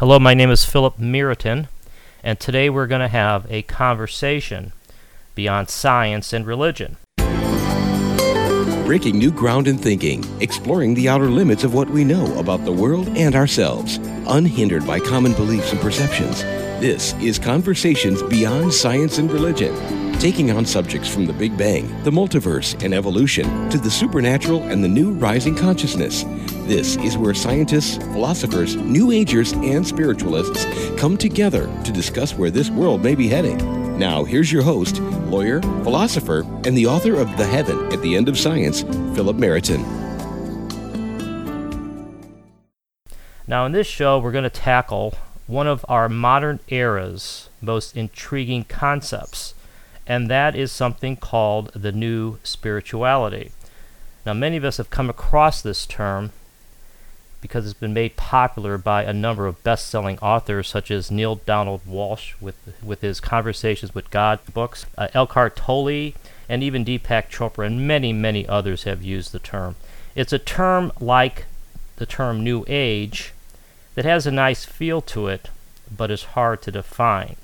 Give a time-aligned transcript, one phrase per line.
[0.00, 1.68] Hello, my name is Philip Meriton,
[2.24, 4.72] and today we're going to have a conversation
[5.36, 6.96] beyond science and religion.
[8.84, 12.72] Breaking new ground in thinking, exploring the outer limits of what we know about the
[12.72, 16.42] world and ourselves, unhindered by common beliefs and perceptions.
[16.80, 19.72] This is Conversations Beyond Science and Religion,
[20.20, 24.82] taking on subjects from the Big Bang, the multiverse, and evolution to the supernatural and
[24.82, 26.24] the new rising consciousness.
[26.66, 30.64] This is where scientists, philosophers, New Agers, and spiritualists
[30.98, 33.58] come together to discuss where this world may be heading.
[33.98, 38.28] Now, here's your host, lawyer, philosopher, and the author of The Heaven at the End
[38.28, 38.82] of Science,
[39.14, 39.82] Philip Meriton.
[43.46, 45.14] Now, in this show, we're going to tackle
[45.46, 49.54] one of our modern era's most intriguing concepts,
[50.06, 53.52] and that is something called the new spirituality.
[54.26, 56.32] Now, many of us have come across this term
[57.40, 61.82] because it's been made popular by a number of best-selling authors such as Neale Donald
[61.86, 66.14] Walsch with with his Conversations with God books, uh, Eckhart Tolle,
[66.48, 69.76] and even Deepak Chopra, and many many others have used the term.
[70.14, 71.44] It's a term like
[71.96, 73.34] the term New Age
[73.94, 75.50] that has a nice feel to it,
[75.94, 77.36] but is hard to define.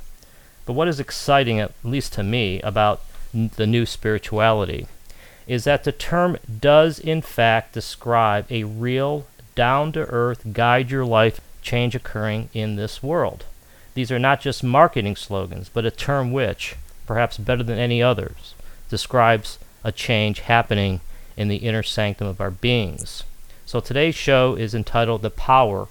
[0.67, 3.03] But what is exciting, at least to me, about
[3.35, 4.87] n- the new spirituality
[5.47, 11.05] is that the term does in fact describe a real down to earth, guide your
[11.05, 13.45] life change occurring in this world.
[13.95, 18.55] These are not just marketing slogans, but a term which, perhaps better than any others,
[18.89, 21.01] describes a change happening
[21.37, 23.25] in the inner sanctum of our beings.
[23.67, 25.89] So today's show is entitled The Power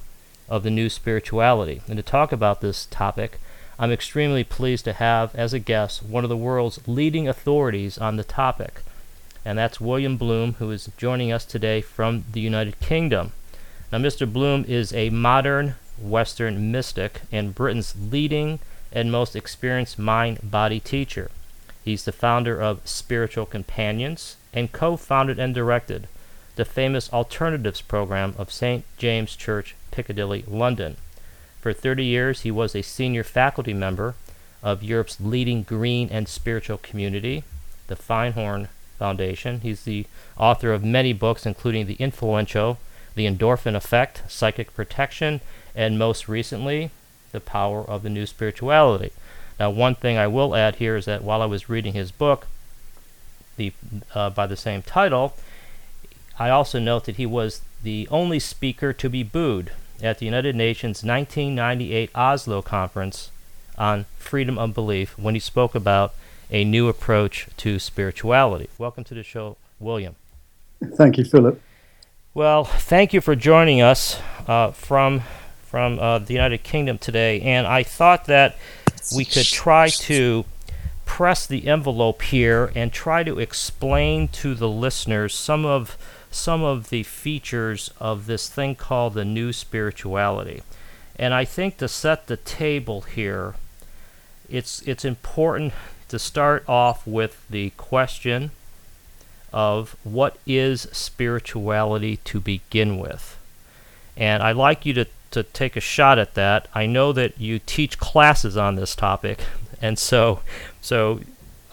[0.47, 1.81] of the New Spirituality.
[1.87, 3.39] And to talk about this topic,
[3.81, 8.17] I'm extremely pleased to have as a guest one of the world's leading authorities on
[8.17, 8.81] the topic.
[9.45, 13.31] And that's William Bloom, who is joining us today from the United Kingdom.
[13.89, 14.31] Now, Mr.
[14.31, 18.59] Bloom is a modern Western mystic and Britain's leading
[18.91, 21.31] and most experienced mind body teacher.
[21.81, 26.09] He's the founder of Spiritual Companions and co founded and directed
[26.57, 28.83] the famous Alternatives program of St.
[28.97, 30.97] James Church, Piccadilly, London.
[31.61, 34.15] For 30 years, he was a senior faculty member
[34.63, 37.43] of Europe's leading green and spiritual community,
[37.87, 39.61] the Findhorn Foundation.
[39.61, 40.05] He's the
[40.37, 42.77] author of many books, including the influential
[43.15, 45.41] The Endorphin Effect, Psychic Protection,
[45.75, 46.91] and most recently,
[47.31, 49.11] The Power of the New Spirituality.
[49.59, 52.47] Now, one thing I will add here is that while I was reading his book,
[53.57, 53.73] the
[54.15, 55.35] uh, by the same title,
[56.37, 59.71] I also note that he was the only speaker to be booed
[60.01, 63.31] at the United Nations 1998 Oslo conference
[63.77, 66.13] on freedom of belief when he spoke about
[66.51, 68.69] a new approach to spirituality.
[68.77, 70.15] Welcome to the show, William.
[70.95, 71.61] Thank you, Philip.
[72.33, 75.21] Well, thank you for joining us uh, from
[75.63, 78.57] from uh, the United Kingdom today, and I thought that
[79.15, 80.45] we could try to
[81.05, 85.97] press the envelope here and try to explain to the listeners some of
[86.31, 90.61] some of the features of this thing called the new spirituality.
[91.17, 93.55] And I think to set the table here,
[94.49, 95.73] it's it's important
[96.07, 98.51] to start off with the question
[99.51, 103.37] of what is spirituality to begin with.
[104.15, 106.67] And I'd like you to, to take a shot at that.
[106.73, 109.39] I know that you teach classes on this topic,
[109.81, 110.41] and so
[110.81, 111.21] so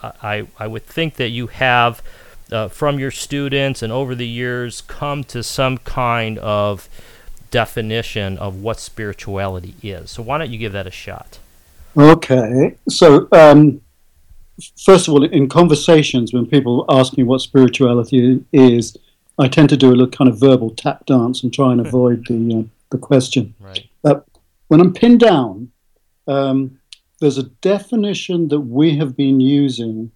[0.01, 2.01] I, I would think that you have
[2.51, 6.89] uh, from your students and over the years come to some kind of
[7.51, 10.11] definition of what spirituality is.
[10.11, 11.39] So why don't you give that a shot?
[11.95, 12.75] Okay.
[12.89, 13.81] So, um,
[14.83, 18.95] first of all, in conversations, when people ask me what spirituality is,
[19.39, 22.25] I tend to do a little kind of verbal tap dance and try and avoid
[22.27, 23.53] the uh, the question.
[23.59, 23.85] Right.
[24.03, 24.21] Uh,
[24.67, 25.71] when I'm pinned down,
[26.27, 26.79] um,
[27.19, 30.11] there's a definition that we have been using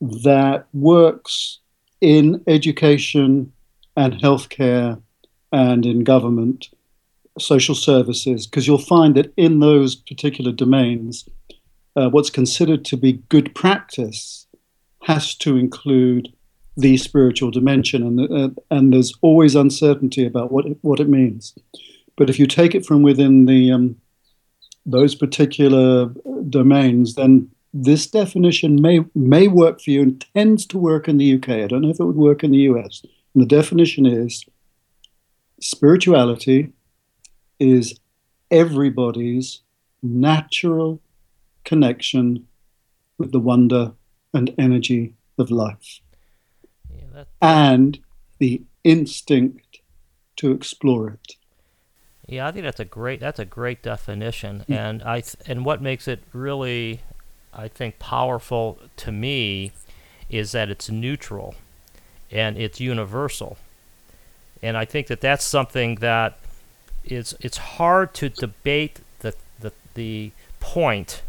[0.00, 1.58] that works
[2.00, 3.52] in education
[3.96, 5.00] and healthcare
[5.52, 6.68] and in government,
[7.38, 11.28] social services, because you'll find that in those particular domains,
[11.96, 14.46] uh, what's considered to be good practice
[15.02, 16.32] has to include
[16.76, 21.54] the spiritual dimension, and uh, and there's always uncertainty about what it, what it means.
[22.16, 23.96] But if you take it from within the um,
[24.86, 26.06] those particular
[26.48, 31.34] domains, then this definition may may work for you and tends to work in the
[31.34, 31.48] UK.
[31.48, 33.02] I don't know if it would work in the US.
[33.34, 34.44] And the definition is
[35.60, 36.72] spirituality
[37.58, 37.98] is
[38.50, 39.60] everybody's
[40.02, 41.00] natural
[41.64, 42.46] connection
[43.18, 43.92] with the wonder
[44.32, 46.00] and energy of life
[46.90, 47.98] Yeah, and
[48.38, 49.80] the instinct
[50.36, 51.36] to explore it.
[52.26, 54.74] Yeah, I think that's a great that's a great definition, mm.
[54.74, 57.00] and I th- and what makes it really,
[57.52, 59.72] I think, powerful to me,
[60.28, 61.54] is that it's neutral,
[62.30, 63.58] and it's universal,
[64.62, 66.38] and I think that that's something that
[67.04, 71.22] is it's hard to debate the the the point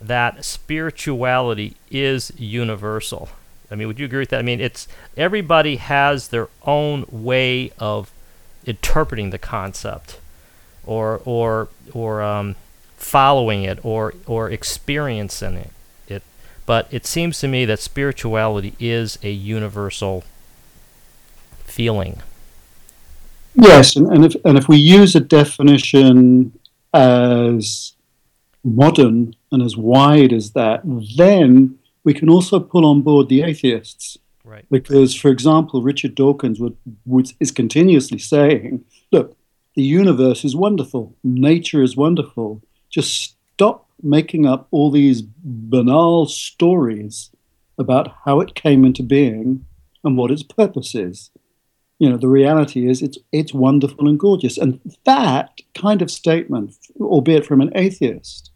[0.00, 3.28] that spirituality is universal.
[3.70, 4.40] I mean, would you agree with that?
[4.40, 8.10] I mean, it's everybody has their own way of
[8.64, 10.18] interpreting the concept
[10.84, 12.56] or or or um,
[13.00, 15.70] following it or or experiencing it.
[16.06, 16.22] it.
[16.66, 20.22] But it seems to me that spirituality is a universal
[21.64, 22.22] feeling.
[23.54, 26.52] Yes, and, and if and if we use a definition
[26.92, 27.94] as
[28.62, 30.82] modern and as wide as that,
[31.16, 34.18] then we can also pull on board the atheists.
[34.44, 34.64] Right.
[34.70, 39.36] Because, for example, Richard Dawkins would, would, is continuously saying, look,
[39.76, 42.62] the universe is wonderful, nature is wonderful.
[42.90, 47.30] Just stop making up all these banal stories
[47.78, 49.64] about how it came into being
[50.04, 51.30] and what its purpose is.
[51.98, 54.56] You know, the reality is it's it's wonderful and gorgeous.
[54.56, 58.50] And that kind of statement, albeit from an atheist,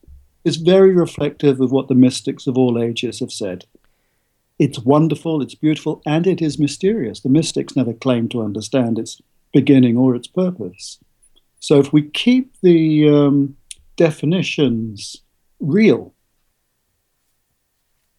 [0.45, 3.65] is very reflective of what the mystics of all ages have said.
[4.59, 7.21] It's wonderful, it's beautiful, and it is mysterious.
[7.21, 9.21] The mystics never claimed to understand its
[9.53, 10.99] beginning or its purpose.
[11.61, 13.57] So if we keep the um,
[13.96, 15.23] definitions
[15.61, 16.14] real,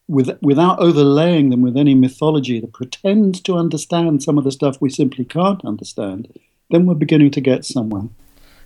[0.08, 4.78] with, without overlaying them with any mythology that pretends to understand some of the stuff
[4.80, 6.32] we simply can't understand,
[6.70, 8.10] then we're beginning to get somewhere.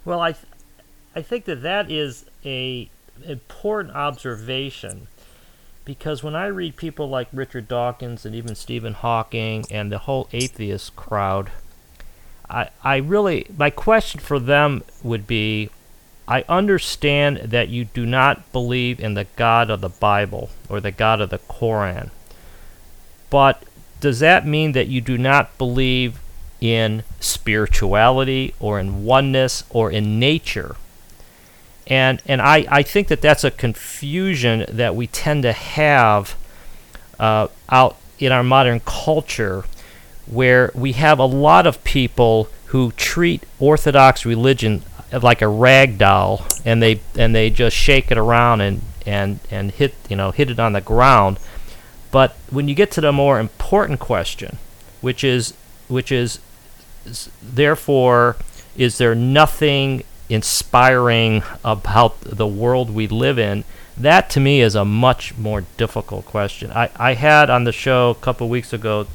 [0.06, 0.46] Well, I, th-
[1.16, 2.90] I think that that is a
[3.26, 5.08] important observation
[5.86, 10.30] because when I read people like Richard Dawkins and even Stephen Hawking and the whole
[10.32, 11.52] atheist crowd,
[12.50, 15.70] I, I really, my question for them would be
[16.30, 20.92] I understand that you do not believe in the God of the Bible or the
[20.92, 22.12] God of the Koran,
[23.32, 23.64] but
[24.00, 26.20] does that mean that you do not believe
[26.62, 30.76] in spirituality or in oneness or in nature?
[31.88, 36.36] And, and I, I think that that's a confusion that we tend to have
[37.20, 39.66] uh, out in our modern culture
[40.28, 46.46] where we have a lot of people who treat Orthodox religion like a rag doll,
[46.66, 50.50] and they and they just shake it around and and and hit you know hit
[50.50, 51.40] it on the ground.
[52.12, 54.58] But when you get to the more important question,
[55.02, 55.54] which is
[55.88, 56.40] which is
[57.42, 58.36] therefore
[58.78, 63.64] is there nothing inspiring about the world we live in?
[63.98, 66.72] That to me is a much more difficult question.
[66.72, 69.08] I, I had on the show a couple weeks ago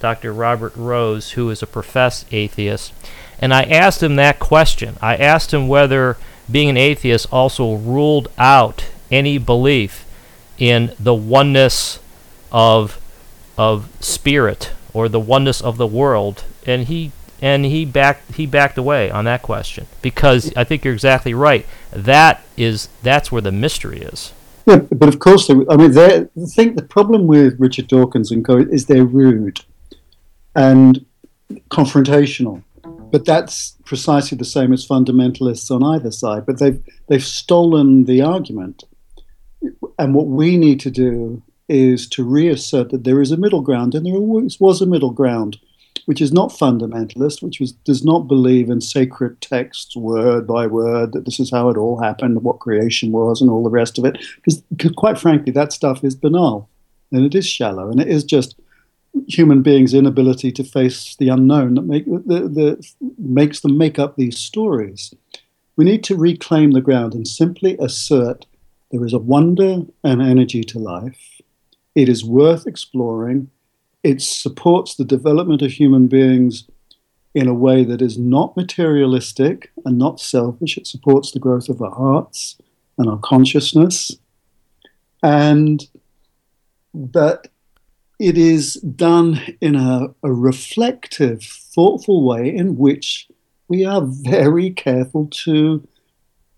[0.00, 0.32] Dr.
[0.32, 2.92] Robert Rose, who is a professed atheist,
[3.40, 4.96] and I asked him that question.
[5.00, 6.16] I asked him whether
[6.50, 10.06] being an atheist also ruled out any belief
[10.58, 11.98] in the oneness
[12.52, 13.00] of
[13.56, 18.76] of spirit or the oneness of the world, and he and he backed he backed
[18.76, 21.66] away on that question because I think you're exactly right.
[21.90, 24.32] That is that's where the mystery is.
[24.66, 28.58] Yeah, but of course, I mean, I think the problem with Richard Dawkins and co
[28.58, 29.60] is they're rude
[30.54, 31.04] and
[31.70, 32.62] confrontational.
[33.10, 36.46] But that's precisely the same as fundamentalists on either side.
[36.46, 38.84] But they've they've stolen the argument.
[39.98, 43.94] And what we need to do is to reassert that there is a middle ground,
[43.94, 45.58] and there always was a middle ground,
[46.06, 51.12] which is not fundamentalist, which was, does not believe in sacred texts word by word,
[51.12, 54.04] that this is how it all happened, what creation was, and all the rest of
[54.04, 54.18] it.
[54.36, 54.62] Because,
[54.96, 56.68] quite frankly, that stuff is banal
[57.12, 58.58] and it is shallow and it is just
[59.26, 64.16] human beings' inability to face the unknown that make, the, the, makes them make up
[64.16, 65.14] these stories.
[65.76, 68.46] We need to reclaim the ground and simply assert
[68.90, 71.40] there is a wonder and energy to life.
[71.94, 73.50] It is worth exploring.
[74.02, 76.64] It supports the development of human beings
[77.34, 80.76] in a way that is not materialistic and not selfish.
[80.76, 82.58] It supports the growth of our hearts
[82.98, 84.16] and our consciousness.
[85.22, 85.86] And
[86.92, 87.48] that
[88.20, 93.26] it is done in a, a reflective, thoughtful way in which
[93.66, 95.88] we are very careful to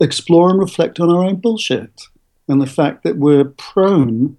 [0.01, 2.03] explore and reflect on our own bullshit
[2.49, 4.37] and the fact that we're prone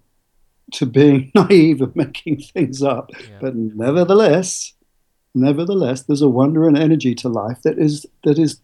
[0.74, 3.10] to being naive and making things up.
[3.14, 3.38] Yeah.
[3.40, 4.74] But nevertheless,
[5.34, 8.60] nevertheless, there's a wonder and energy to life that is that is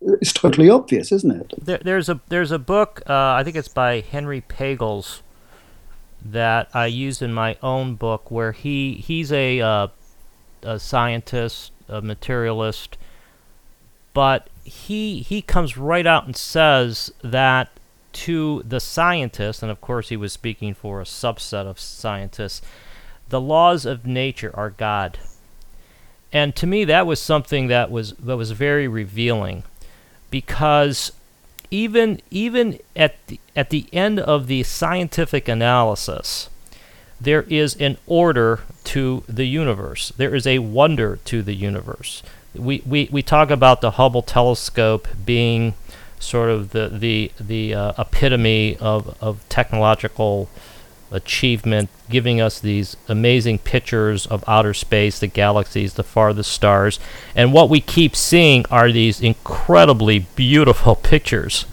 [0.00, 1.52] it's totally obvious, isn't it?
[1.62, 5.20] There, there's a there's a book uh, I think it's by Henry Pagels
[6.24, 9.88] that I use in my own book, where he he's a uh,
[10.62, 12.98] a scientist, a materialist,
[14.12, 17.70] but he he comes right out and says that
[18.12, 22.60] to the scientists, and of course he was speaking for a subset of scientists,
[23.28, 25.18] the laws of nature are God.
[26.32, 29.64] And to me that was something that was that was very revealing
[30.30, 31.12] because
[31.70, 36.48] even even at the, at the end of the scientific analysis
[37.20, 40.10] there is an order to the universe.
[40.16, 42.22] There is a wonder to the universe.
[42.54, 45.74] We, we, we talk about the Hubble telescope being
[46.18, 50.50] sort of the the the uh, epitome of of technological
[51.10, 56.98] achievement, giving us these amazing pictures of outer space, the galaxies, the farthest stars,
[57.34, 61.66] and what we keep seeing are these incredibly beautiful pictures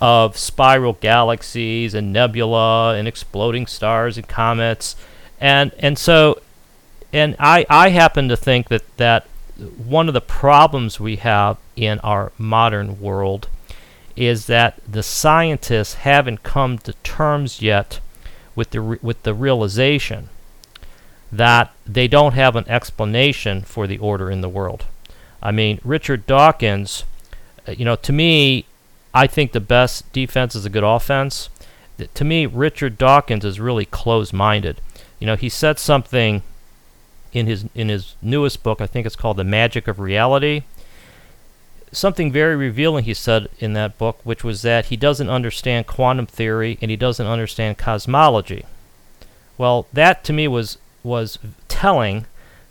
[0.00, 4.96] of spiral galaxies and nebula and exploding stars and comets,
[5.40, 6.40] and and so,
[7.12, 9.26] and I I happen to think that that
[9.58, 13.48] one of the problems we have in our modern world
[14.14, 18.00] is that the scientists haven't come to terms yet
[18.58, 20.28] with the re- with the realization
[21.30, 24.84] that they don't have an explanation for the order in the world.
[25.40, 27.04] I mean, Richard Dawkins,
[27.68, 28.66] uh, you know, to me,
[29.14, 31.48] I think the best defense is a good offense.
[32.14, 34.80] To me, Richard Dawkins is really closed-minded.
[35.20, 36.42] You know, he said something
[37.32, 38.80] in his in his newest book.
[38.80, 40.62] I think it's called The Magic of Reality
[41.92, 46.26] something very revealing he said in that book, which was that he doesn't understand quantum
[46.26, 48.64] theory and he doesn't understand cosmology.
[49.56, 52.26] Well, that to me was was telling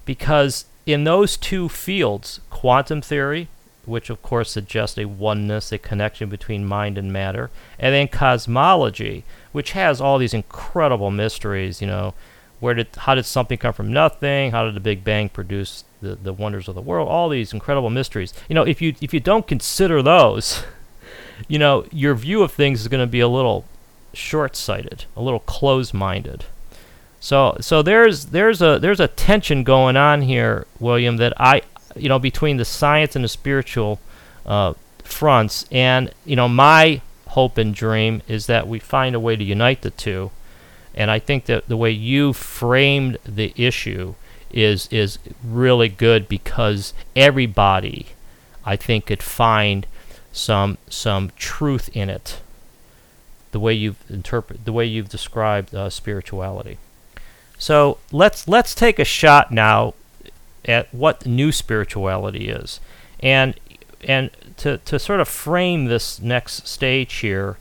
[0.06, 3.50] because in those two fields, quantum theory,
[3.86, 9.24] which of course suggests a oneness, a connection between mind and matter, and then cosmology,
[9.52, 12.14] which has all these incredible mysteries, you know,
[12.60, 14.52] where did how did something come from nothing?
[14.52, 17.08] How did the Big Bang produce the, the wonders of the world?
[17.08, 18.34] All these incredible mysteries.
[18.50, 20.64] You know, if you if you don't consider those,
[21.48, 23.66] you know, your view of things is going to be a little
[24.14, 26.46] short-sighted, a little closed-minded.
[27.20, 31.62] So so there's there's a there's a tension going on here, William, that I
[31.96, 34.00] you know between the science and the spiritual
[34.46, 34.74] uh,
[35.04, 39.44] fronts, and you know my hope and dream is that we find a way to
[39.44, 40.32] unite the two
[40.98, 44.16] and I think that the way you framed the issue
[44.52, 48.08] is is really good because everybody,
[48.66, 49.86] I think, could find
[50.32, 52.42] some some truth in it.
[53.52, 56.80] The way you've interpret the way you've described uh, spirituality.
[57.60, 59.94] So let's let's take a shot now
[60.66, 62.80] at what new spirituality is,
[63.20, 63.54] and
[64.04, 67.58] and to to sort of frame this next stage here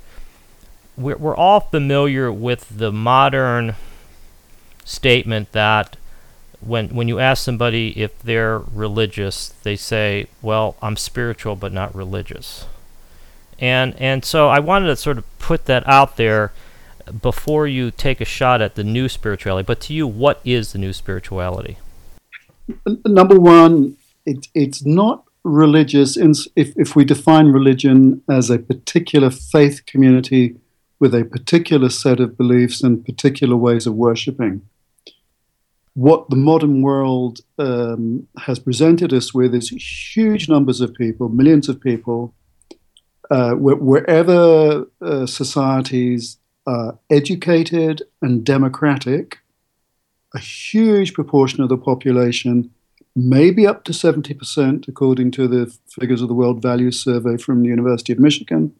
[0.97, 3.75] we're, we're all familiar with the modern
[4.85, 5.97] statement that
[6.61, 11.95] when when you ask somebody if they're religious, they say, "Well, I'm spiritual but not
[11.95, 12.67] religious."
[13.59, 16.53] And and so I wanted to sort of put that out there
[17.23, 19.67] before you take a shot at the new spirituality.
[19.67, 21.79] But to you, what is the new spirituality?
[23.05, 26.17] Number one, it, it's not religious.
[26.17, 30.57] If if we define religion as a particular faith community
[30.99, 34.63] with a particular set of beliefs and particular ways of worshipping.
[35.95, 41.69] What the modern world um, has presented us with is huge numbers of people, millions
[41.69, 42.35] of people,
[43.31, 49.39] uh, wh- wherever uh, societies are educated and democratic,
[50.35, 52.71] a huge proportion of the population,
[53.15, 57.69] maybe up to 70%, according to the figures of the World Values Survey from the
[57.69, 58.75] University of Michigan,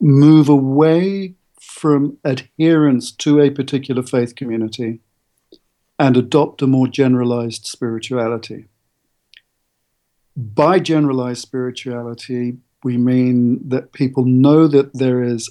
[0.00, 4.98] move away from adherence to a particular faith community
[5.96, 8.66] and adopt a more generalized spirituality.
[10.36, 15.50] By generalized spirituality, we mean that people know that there is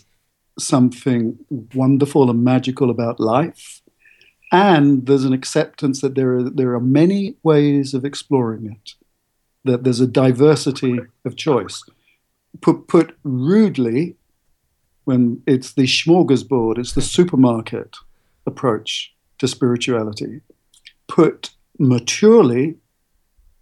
[0.60, 1.40] something
[1.74, 3.82] wonderful and magical about life,
[4.52, 8.96] and there's an acceptance that there are, there are many ways of exploring it,
[9.64, 11.84] that there's a diversity of choice.
[12.60, 14.18] Put, put rudely,
[15.06, 17.96] when it's the smorgasbord, it's the supermarket
[18.46, 20.42] approach to spirituality.
[21.08, 22.76] Put maturely,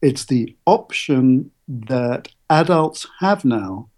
[0.02, 3.90] it's the option that adults have now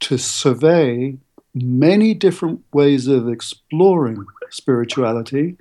[0.00, 1.18] to survey
[1.54, 5.56] many different ways of exploring spirituality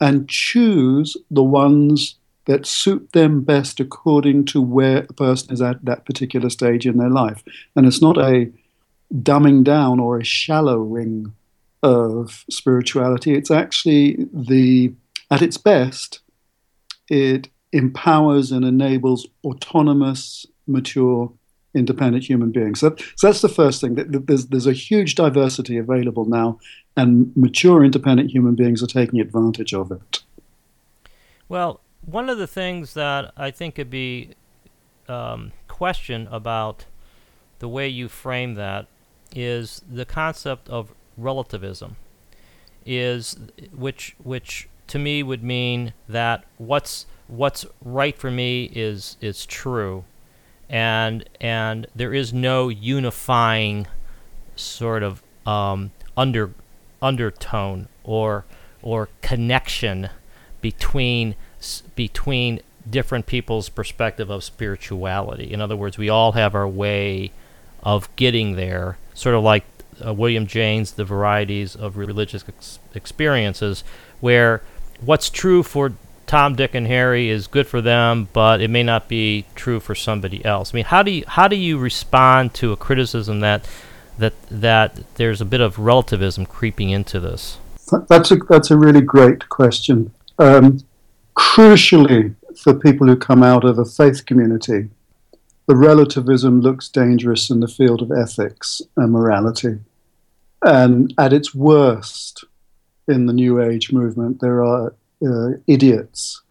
[0.00, 5.84] and choose the ones that suit them best according to where a person is at
[5.84, 7.42] that particular stage in their life.
[7.74, 8.50] And it's not a
[9.14, 11.32] dumbing down or a shallowing
[11.82, 13.34] of spirituality.
[13.34, 14.92] It's actually the,
[15.30, 16.20] at its best,
[17.08, 21.32] it empowers and enables autonomous, mature
[21.74, 22.80] independent human beings.
[22.80, 23.94] So, so that's the first thing.
[23.94, 26.58] There's there's a huge diversity available now,
[26.96, 30.22] and mature independent human beings are taking advantage of it.
[31.48, 34.30] Well, one of the things that I think could be
[35.08, 36.86] um, questioned about
[37.58, 38.86] the way you frame that
[39.34, 41.96] is the concept of relativism
[42.84, 43.36] is
[43.74, 50.04] which which to me would mean that what's what's right for me is is true
[50.68, 53.86] and and there is no unifying
[54.54, 56.52] sort of um, under
[57.00, 58.44] undertone or
[58.82, 60.08] or connection
[60.60, 61.34] between
[61.94, 65.52] between different people's perspective of spirituality.
[65.52, 67.32] In other words, we all have our way
[67.82, 69.64] of getting there, sort of like
[70.04, 73.82] uh, William James, The Varieties of Religious ex- Experiences,
[74.20, 74.62] where
[75.00, 75.92] what's true for
[76.26, 79.94] Tom, Dick, and Harry is good for them, but it may not be true for
[79.94, 80.74] somebody else.
[80.74, 83.68] I mean, how do you how do you respond to a criticism that
[84.18, 87.58] that that there's a bit of relativism creeping into this?
[88.08, 90.12] That's a that's a really great question.
[90.38, 90.80] Um,
[91.36, 94.88] crucially, for people who come out of a faith community,
[95.66, 99.78] the relativism looks dangerous in the field of ethics and morality.
[100.62, 102.44] And at its worst,
[103.08, 104.94] in the New Age movement, there are
[105.24, 106.42] uh, idiots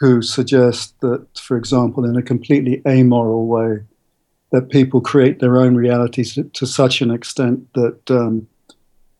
[0.00, 3.84] who suggest that, for example, in a completely amoral way,
[4.50, 8.46] that people create their own realities to, to such an extent that um,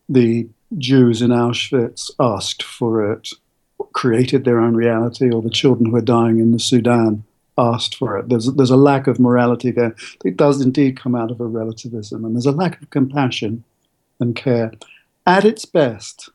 [0.08, 3.30] the Jews in Auschwitz asked for it,
[3.92, 7.24] created their own reality, or the children who are dying in the Sudan
[7.62, 8.28] asked for it.
[8.28, 9.94] There's, there's a lack of morality there.
[10.24, 13.64] It does indeed come out of a relativism, and there's a lack of compassion
[14.20, 14.72] and care.
[15.26, 16.30] At its best,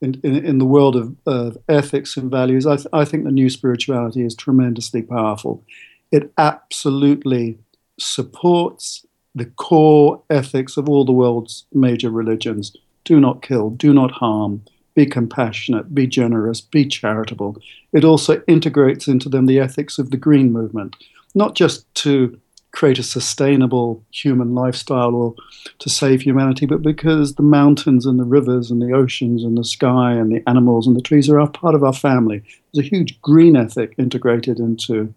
[0.00, 3.30] in, in, in the world of, of, ethics and values, I, th- I think the
[3.30, 5.62] new spirituality is tremendously powerful.
[6.10, 7.58] It absolutely
[7.98, 14.10] supports the core ethics of all the world's major religions do not kill, do not
[14.10, 14.62] harm,
[14.98, 17.56] be compassionate, be generous, be charitable.
[17.92, 20.96] It also integrates into them the ethics of the green movement,
[21.36, 22.36] not just to
[22.72, 25.36] create a sustainable human lifestyle or
[25.78, 29.62] to save humanity, but because the mountains and the rivers and the oceans and the
[29.62, 32.42] sky and the animals and the trees are part of our family.
[32.74, 35.14] There's a huge green ethic integrated into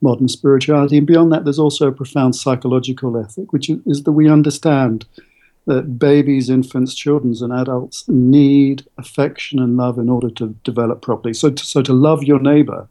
[0.00, 0.96] modern spirituality.
[0.96, 5.04] And beyond that, there's also a profound psychological ethic, which is that we understand
[5.70, 11.32] that babies, infants, children, and adults need affection and love in order to develop properly.
[11.32, 12.88] So, to, so to love your neighbor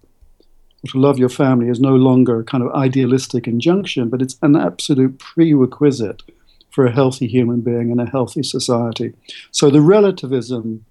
[0.84, 4.38] or to love your family is no longer a kind of idealistic injunction, but it's
[4.42, 6.24] an absolute prerequisite
[6.70, 9.14] for a healthy human being and a healthy society.
[9.52, 10.86] So the relativism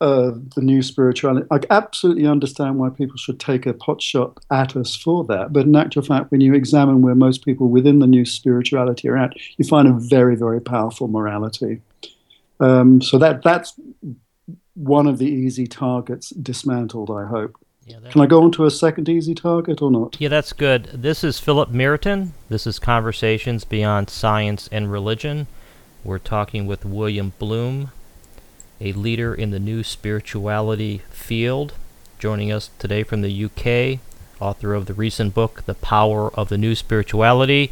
[0.00, 4.76] of the new spirituality, I absolutely understand why people should take a pot shot at
[4.76, 5.52] us for that.
[5.52, 9.16] But in actual fact, when you examine where most people within the new spirituality are
[9.16, 11.80] at, you find a very, very powerful morality.
[12.60, 13.74] Um, so that that's
[14.74, 17.56] one of the easy targets dismantled, I hope.
[17.86, 20.20] Yeah, Can I go on to a second easy target or not?
[20.20, 20.90] Yeah, that's good.
[20.92, 22.34] This is Philip Meriton.
[22.50, 25.46] This is Conversations Beyond Science and Religion.
[26.04, 27.90] We're talking with William Bloom,
[28.80, 31.74] a leader in the new spirituality field,
[32.18, 34.00] joining us today from the UK,
[34.40, 37.70] author of the recent book, The Power of the New Spirituality.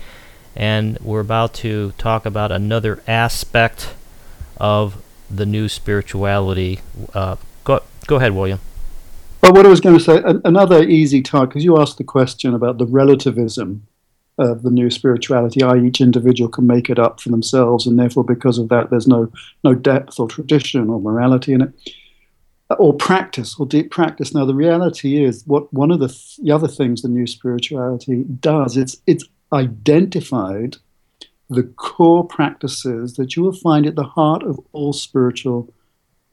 [0.55, 3.95] And we're about to talk about another aspect
[4.59, 6.81] of the new spirituality.
[7.13, 8.61] Uh, go, go ahead, William.
[9.41, 12.55] But what I was going to say, another easy target, because you asked the question
[12.55, 13.87] about the relativism
[14.39, 18.25] of the new spirituality, i.e., each individual can make it up for themselves, and therefore,
[18.25, 19.31] because of that, there's no
[19.65, 21.73] no depth or tradition or morality in it,
[22.79, 24.35] or practice or deep practice.
[24.35, 28.25] Now, the reality is, what one of the, th- the other things the new spirituality
[28.25, 30.77] does, it's it's identified
[31.49, 35.73] the core practices that you will find at the heart of all spiritual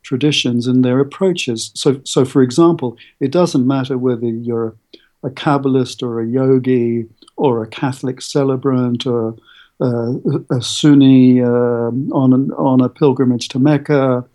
[0.01, 1.71] traditions and their approaches.
[1.75, 4.75] So, so for example, it doesn't matter whether you're
[5.23, 9.35] a Kabbalist or a yogi or a Catholic celebrant or
[9.81, 10.13] uh,
[10.51, 14.25] a Sunni uh, on, an, on a pilgrimage to Mecca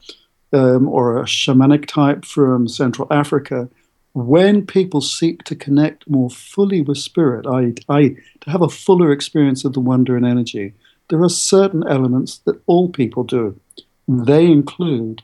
[0.52, 3.68] um, or a shamanic type from Central Africa.
[4.14, 9.12] When people seek to connect more fully with spirit, i.e., I, to have a fuller
[9.12, 10.74] experience of the wonder and energy,
[11.08, 13.58] there are certain elements that all people do.
[14.06, 15.22] They include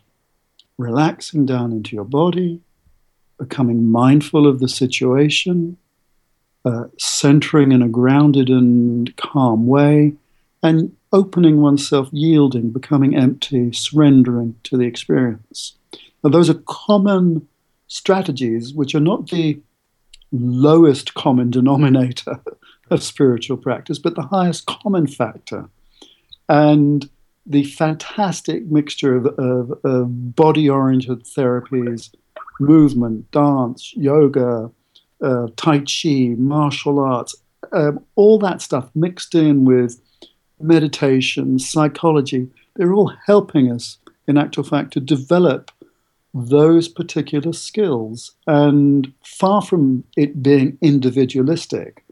[0.78, 2.60] relaxing down into your body,
[3.38, 5.76] becoming mindful of the situation,
[6.64, 10.14] uh, centering in a grounded and calm way,
[10.62, 15.76] and opening oneself, yielding, becoming empty, surrendering to the experience.
[16.22, 17.46] Now, those are common
[17.86, 19.60] strategies which are not the
[20.32, 22.40] lowest common denominator
[22.90, 25.68] of spiritual practice, but the highest common factor.
[26.48, 27.08] And
[27.46, 32.14] the fantastic mixture of, of, of body oriented therapies,
[32.58, 34.70] movement, dance, yoga,
[35.24, 37.34] uh, Tai Chi, martial arts,
[37.72, 40.00] um, all that stuff mixed in with
[40.60, 45.70] meditation, psychology, they're all helping us, in actual fact, to develop
[46.34, 48.32] those particular skills.
[48.46, 52.04] And far from it being individualistic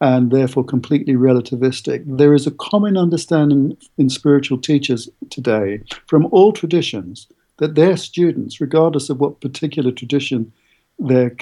[0.00, 6.52] and therefore completely relativistic, there is a common understanding in spiritual teachers today from all
[6.52, 7.28] traditions
[7.58, 10.52] that their students, regardless of what particular tradition
[10.98, 11.36] they're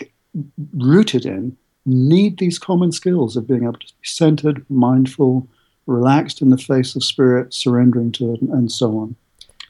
[0.75, 5.49] rooted in, need these common skills of being able to be centered, mindful,
[5.87, 9.17] relaxed in the face of spirit, surrendering to it, and so on.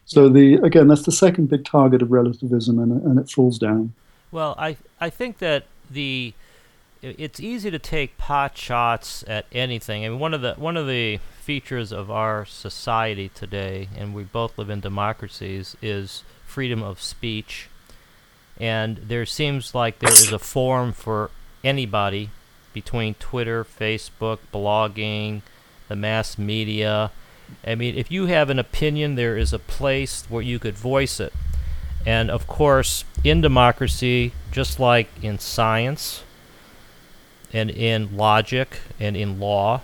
[0.04, 3.94] So the again, that's the second big target of relativism, and, and it falls down.
[4.30, 6.34] Well, I I think that the
[7.02, 10.04] it's easy to take pot shots at anything.
[10.04, 14.22] I mean, one of the one of the features of our society today, and we
[14.22, 17.68] both live in democracies, is freedom of speech.
[18.62, 21.32] And there seems like there is a forum for
[21.64, 22.30] anybody
[22.72, 25.42] between Twitter, Facebook, blogging,
[25.88, 27.10] the mass media.
[27.66, 31.18] I mean, if you have an opinion, there is a place where you could voice
[31.18, 31.32] it.
[32.06, 36.22] And of course, in democracy, just like in science
[37.52, 39.80] and in logic and in law,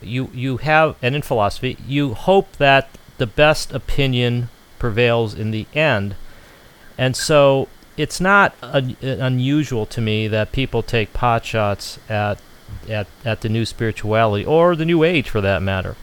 [0.00, 5.66] you you have and in philosophy, you hope that the best opinion prevails in the
[5.74, 6.14] end.
[6.96, 7.66] And so
[8.02, 12.40] it's not un- unusual to me that people take pot shots at,
[12.88, 15.94] at, at the new spirituality or the new age for that matter.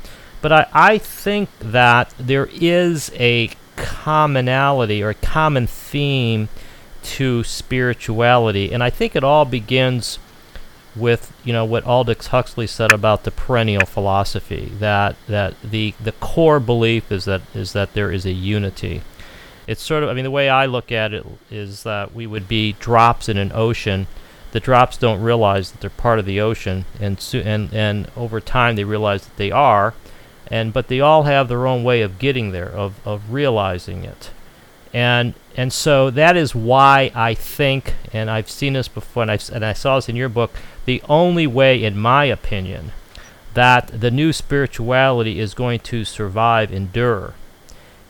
[0.41, 6.47] But I, I think that there is a commonality or a common theme
[7.01, 8.71] to spirituality.
[8.71, 10.19] And I think it all begins
[10.95, 16.13] with you know what Aldous Huxley said about the perennial philosophy that that the the
[16.13, 19.01] core belief is that is that there is a unity
[19.69, 22.47] it's sort of I mean the way I look at it is that we would
[22.47, 24.07] be drops in an ocean.
[24.51, 28.41] The drops don't realize that they're part of the ocean, and so, and and over
[28.41, 29.93] time they realize that they are,
[30.47, 34.31] and but they all have their own way of getting there, of of realizing it,
[34.91, 39.37] and and so that is why I think, and I've seen this before, and I
[39.53, 40.51] and I saw this in your book.
[40.85, 42.91] The only way, in my opinion,
[43.53, 47.35] that the new spirituality is going to survive, endure,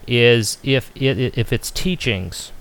[0.10, 2.52] is if it, if its teachings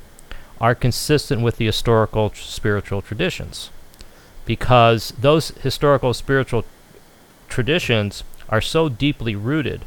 [0.61, 3.70] are consistent with the historical spiritual traditions.
[4.44, 6.64] Because those historical spiritual
[7.48, 9.84] traditions are so deeply rooted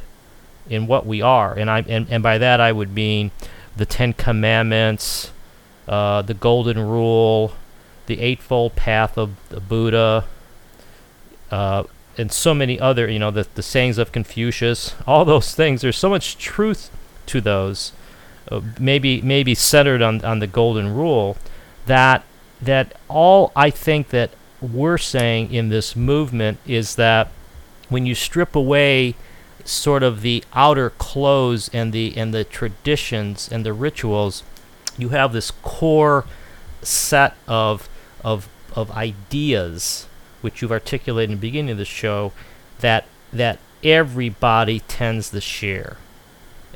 [0.69, 3.31] in what we are and I and, and by that I would mean
[3.75, 5.31] the 10 commandments
[5.87, 7.53] uh, the golden rule
[8.05, 10.25] the eightfold path of the Buddha
[11.49, 11.83] uh,
[12.17, 14.95] and so many other you know the, the sayings of Confucius.
[15.07, 16.91] All those things there's so much truth
[17.27, 17.91] to those,
[18.51, 21.37] uh, maybe maybe centered on on the golden rule,
[21.85, 22.23] that
[22.61, 24.31] that all I think that
[24.61, 27.29] we're saying in this movement is that
[27.89, 29.15] when you strip away
[29.65, 34.43] sort of the outer clothes and the and the traditions and the rituals,
[34.97, 36.25] you have this core
[36.81, 37.89] set of
[38.23, 40.07] of of ideas
[40.41, 42.31] which you've articulated in the beginning of the show
[42.79, 45.97] that that everybody tends to share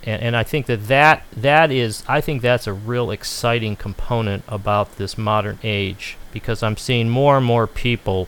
[0.05, 4.43] and, and I think that, that that is I think that's a real exciting component
[4.47, 8.27] about this modern age because I'm seeing more and more people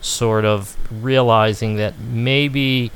[0.00, 2.92] sort of realizing that maybe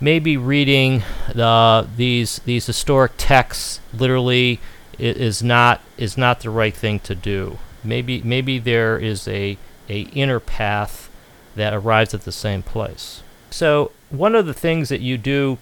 [0.00, 4.60] maybe reading the these these historic texts literally
[4.98, 7.58] is not is not the right thing to do.
[7.84, 9.56] Maybe maybe there is a
[9.88, 11.08] a inner path
[11.54, 13.22] that arrives at the same place.
[13.50, 15.58] So one of the things that you do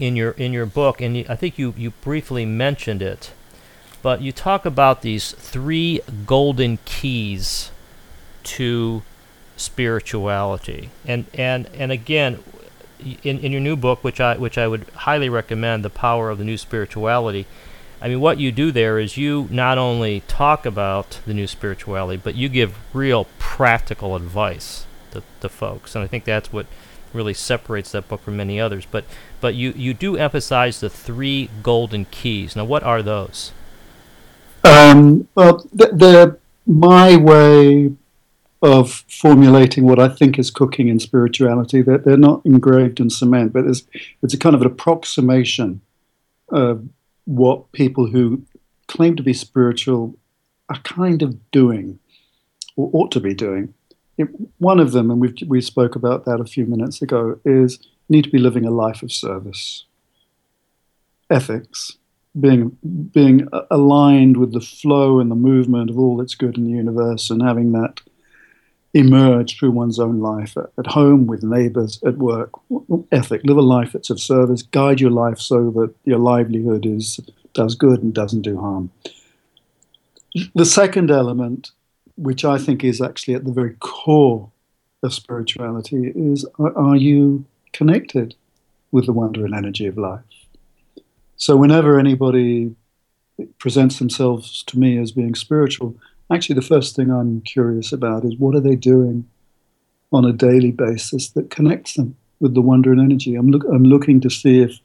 [0.00, 3.32] in your in your book, and I think you you briefly mentioned it,
[4.02, 7.70] but you talk about these three golden keys
[8.44, 9.02] to
[9.56, 12.42] spirituality, and and and again.
[13.22, 16.36] In, in your new book, which I which I would highly recommend, the power of
[16.36, 17.46] the new spirituality,
[18.02, 22.20] I mean, what you do there is you not only talk about the new spirituality,
[22.22, 25.94] but you give real practical advice to, to folks.
[25.94, 26.66] And I think that's what
[27.12, 28.86] really separates that book from many others.
[28.90, 29.04] But
[29.40, 32.56] but you you do emphasize the three golden keys.
[32.56, 33.52] Now, what are those?
[34.64, 37.92] Um, well, they're my way
[38.62, 41.80] of formulating what I think is cooking in spirituality.
[41.82, 43.84] They're, they're not engraved in cement, but it's,
[44.22, 45.80] it's a kind of an approximation
[46.50, 46.86] of
[47.24, 48.42] what people who
[48.86, 50.14] claim to be spiritual
[50.68, 51.98] are kind of doing
[52.76, 53.72] or ought to be doing
[54.58, 57.78] one of them, and we we spoke about that a few minutes ago, is
[58.08, 59.84] need to be living a life of service.
[61.28, 61.96] Ethics,
[62.38, 62.76] being
[63.12, 67.30] being aligned with the flow and the movement of all that's good in the universe,
[67.30, 68.00] and having that
[68.92, 72.50] emerge through one's own life at, at home, with neighbors, at work.
[73.12, 74.62] Ethic, live a life that's of service.
[74.62, 77.20] Guide your life so that your livelihood is
[77.54, 78.90] does good and doesn't do harm.
[80.54, 81.72] The second element,
[82.20, 84.50] which I think is actually at the very core
[85.02, 88.34] of spirituality, is are, you connected
[88.92, 90.20] with the wonder and energy of life?
[91.36, 92.76] So whenever anybody
[93.58, 95.96] presents themselves to me as being spiritual,
[96.30, 99.26] actually the first thing I'm curious about is what are they doing
[100.12, 103.34] on a daily basis that connects them with the wonder and energy.
[103.34, 104.78] I'm, look, I'm looking to see if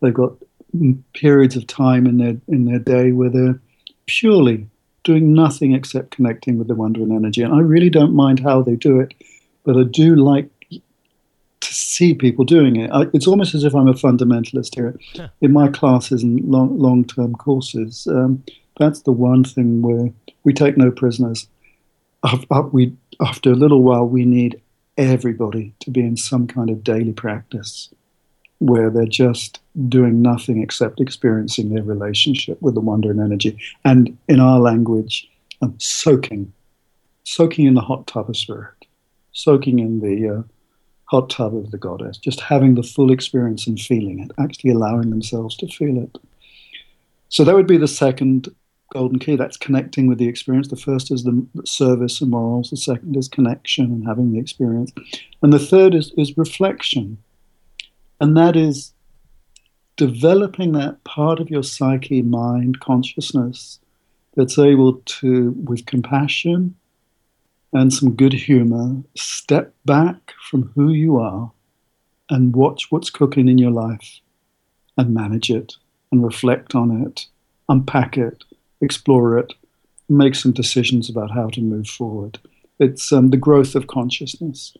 [0.00, 0.32] they've got
[0.74, 3.60] mm, periods of time in their in their day where they're
[4.06, 4.66] purely
[5.04, 7.42] doing nothing except connecting with the wonder and energy.
[7.42, 9.14] And I really don't mind how they do it,
[9.64, 12.90] but I do like to see people doing it.
[12.90, 14.98] I, it's almost as if I'm a fundamentalist here.
[15.14, 15.28] Yeah.
[15.40, 18.42] In my classes and long long term courses, um,
[18.78, 20.10] that's the one thing where
[20.44, 21.46] we take no prisoners.
[22.72, 24.60] We after a little while, we need
[24.96, 27.88] everybody to be in some kind of daily practice
[28.60, 33.58] where they're just doing nothing except experiencing their relationship with the wonder and energy.
[33.84, 35.28] And in our language,
[35.62, 36.52] um, soaking,
[37.24, 38.74] soaking in the hot tub of spirit,
[39.32, 40.42] soaking in the uh,
[41.06, 45.08] hot tub of the goddess, just having the full experience and feeling it, actually allowing
[45.08, 46.18] themselves to feel it.
[47.30, 48.54] So that would be the second
[48.92, 49.36] golden key.
[49.36, 50.68] That's connecting with the experience.
[50.68, 52.70] The first is the service and morals.
[52.70, 54.92] The second is connection and having the experience.
[55.40, 57.16] And the third is, is reflection
[58.20, 58.92] and that is
[59.96, 63.80] developing that part of your psyche, mind, consciousness
[64.36, 66.74] that's able to, with compassion
[67.72, 71.52] and some good humor, step back from who you are
[72.28, 74.20] and watch what's cooking in your life
[74.96, 75.74] and manage it
[76.12, 77.26] and reflect on it,
[77.68, 78.44] unpack it,
[78.80, 79.52] explore it,
[80.08, 82.38] make some decisions about how to move forward.
[82.78, 84.76] It's um, the growth of consciousness.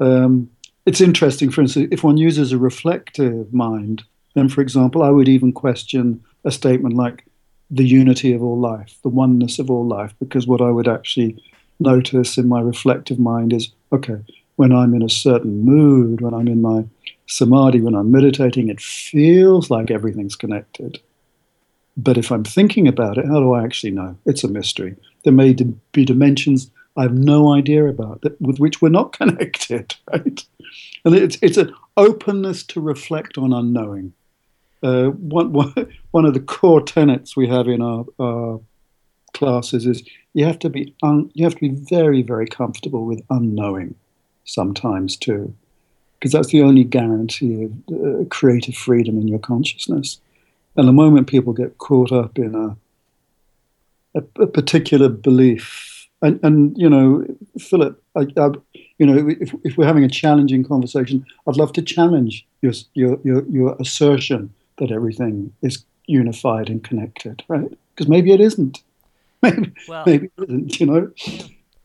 [0.00, 0.50] Um,
[0.86, 5.28] it's interesting, for instance, if one uses a reflective mind, then, for example, I would
[5.28, 7.24] even question a statement like
[7.70, 11.42] the unity of all life, the oneness of all life, because what I would actually
[11.80, 14.18] notice in my reflective mind is okay,
[14.56, 16.84] when I'm in a certain mood, when I'm in my
[17.26, 21.00] samadhi, when I'm meditating, it feels like everything's connected.
[21.96, 24.16] But if I'm thinking about it, how do I actually know?
[24.24, 24.96] It's a mystery.
[25.24, 25.54] There may
[25.92, 30.44] be dimensions I have no idea about that with which we're not connected, right?
[31.04, 34.12] And it's it's an openness to reflect on unknowing.
[34.82, 38.60] Uh, one, one, one of the core tenets we have in our, our
[39.32, 40.02] classes is
[40.34, 43.94] you have to be un, you have to be very very comfortable with unknowing
[44.44, 45.54] sometimes too,
[46.18, 50.20] because that's the only guarantee of uh, creative freedom in your consciousness.
[50.74, 52.76] And the moment people get caught up in a
[54.14, 55.91] a, a particular belief
[56.22, 57.26] and, and you know,
[57.58, 58.50] Philip, I, I,
[58.98, 63.18] you know, if, if we're having a challenging conversation, I'd love to challenge your, your,
[63.24, 67.76] your, your assertion that everything is unified and connected, right?
[67.94, 68.82] Because maybe it isn't.
[69.42, 71.10] Maybe, well, maybe it isn't, you know?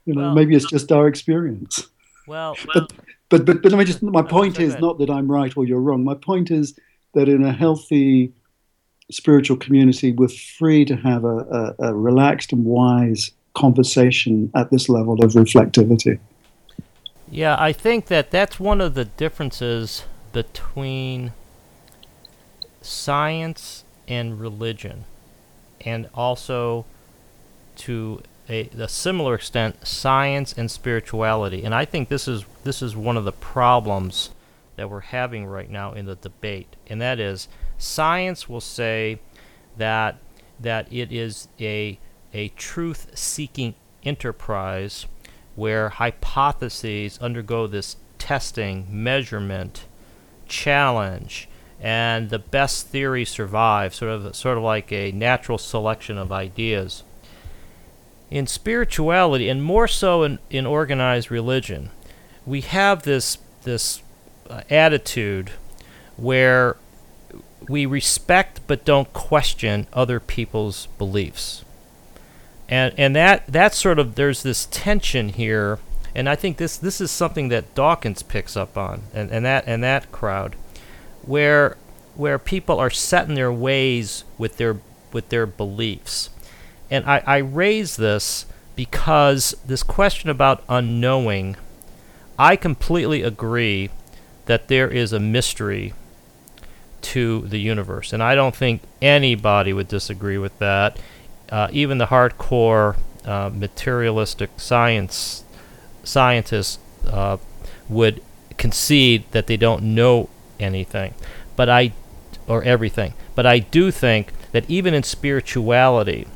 [0.05, 1.87] You know, well, maybe it's just our experience.
[2.27, 2.93] Well, but,
[3.29, 5.81] but, but, but let me just, my point is not that I'm right or you're
[5.81, 6.03] wrong.
[6.03, 6.77] My point is
[7.15, 8.31] that in a healthy
[9.09, 14.87] spiritual community, we're free to have a, a, a relaxed and wise conversation at this
[14.87, 16.19] level of reflectivity.
[17.29, 21.33] Yeah, I think that that's one of the differences between
[22.81, 25.03] science and religion,
[25.81, 26.85] and also
[27.75, 31.63] to a, a, similar extent science and spirituality.
[31.63, 34.29] And I think this is this is one of the problems
[34.77, 39.19] that we're having right now in the debate, and that is science will say
[39.77, 40.17] that
[40.59, 41.99] that it is a
[42.33, 45.05] a truth seeking enterprise
[45.55, 49.85] where hypotheses undergo this testing, measurement,
[50.47, 56.31] challenge, and the best theory survives, sort of sort of like a natural selection of
[56.31, 57.03] ideas.
[58.29, 61.91] In spirituality, and more so in, in organized religion,
[62.45, 64.01] we have this this
[64.49, 65.51] uh, attitude
[66.17, 66.77] where
[67.67, 71.63] we respect but don't question other people's beliefs
[72.69, 75.79] and and that that sort of there's this tension here
[76.15, 79.63] and I think this this is something that Dawkins picks up on and, and that
[79.67, 80.55] and that crowd
[81.21, 81.77] where
[82.15, 84.77] where people are set in their ways with their
[85.11, 86.29] with their beliefs
[86.89, 91.57] and I, I raise this because this question about unknowing,
[92.39, 93.89] I completely agree
[94.45, 95.93] that there is a mystery
[97.01, 100.97] to the universe, and I don't think anybody would disagree with that.
[101.49, 105.43] Uh, even the hardcore uh, materialistic science
[106.03, 107.37] scientists uh,
[107.89, 108.21] would
[108.57, 110.29] concede that they don't know
[110.59, 111.13] anything,
[111.55, 111.93] but I
[112.47, 113.13] or everything.
[113.35, 116.27] But I do think that even in spirituality,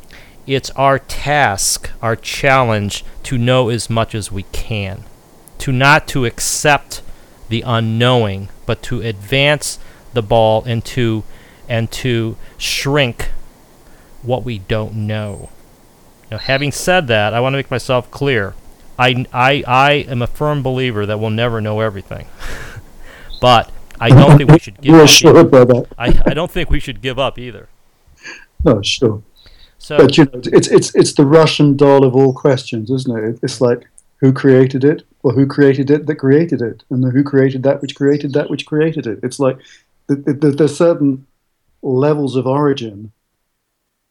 [0.46, 5.04] it's our task, our challenge to know as much as we can,
[5.60, 7.02] to not to accept
[7.50, 9.80] the unknowing, but to advance
[10.14, 11.24] the ball and to
[11.70, 13.30] and to shrink
[14.24, 15.50] what we don't know.
[16.30, 18.54] Now, having said that, I want to make myself clear.
[18.98, 22.28] I, I, I am a firm believer that we'll never know everything.
[23.42, 25.10] but I don't think we should give up.
[25.10, 25.40] sure either.
[25.42, 25.88] about that.
[25.98, 27.68] I, I don't think we should give up either.
[28.64, 29.24] No, oh, sure.
[29.78, 33.40] So But you know, it's it's it's the Russian doll of all questions, isn't it?
[33.42, 37.24] It's like who created it, or who created it that created it, and then who
[37.24, 39.20] created that which created that which created it.
[39.24, 39.58] It's like
[40.08, 41.26] th- th- th- there's certain
[41.82, 43.12] levels of origin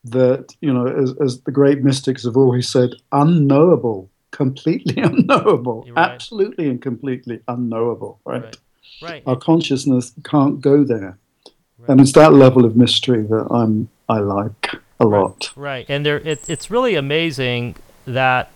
[0.05, 6.11] that you know, as, as the great mystics have always said, unknowable, completely unknowable, right.
[6.11, 8.21] absolutely and completely unknowable.
[8.25, 8.43] Right?
[8.45, 8.57] Right.
[9.03, 9.23] right.
[9.27, 11.19] Our consciousness can't go there,
[11.79, 11.89] Right.
[11.91, 15.53] and it's that level of mystery that I'm I like a lot.
[15.57, 18.51] Right, and there it, it's really amazing that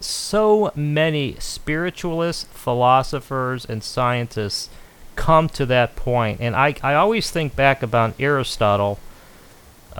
[0.00, 4.70] so many spiritualists, philosophers, and scientists
[5.16, 6.40] come to that point.
[6.40, 8.98] And I, I always think back about Aristotle,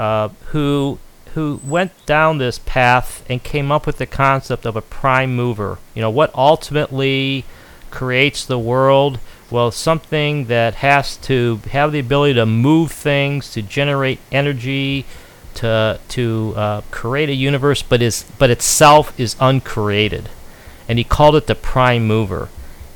[0.00, 0.98] uh, who
[1.34, 5.78] who went down this path and came up with the concept of a prime mover.
[5.94, 7.44] You know, what ultimately
[7.90, 9.20] creates the world?
[9.50, 15.04] Well, something that has to have the ability to move things, to generate energy,
[15.56, 20.30] to to uh, create a universe, but is but itself is uncreated,
[20.88, 22.48] and he called it the prime mover.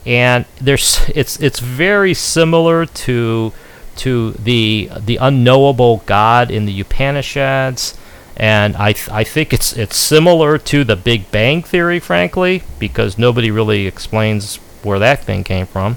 [0.07, 3.53] And there's it's it's very similar to
[3.97, 7.97] to the the unknowable God in the Upanishads,
[8.37, 13.19] and I th- I think it's it's similar to the Big Bang theory, frankly, because
[13.19, 15.97] nobody really explains where that thing came from.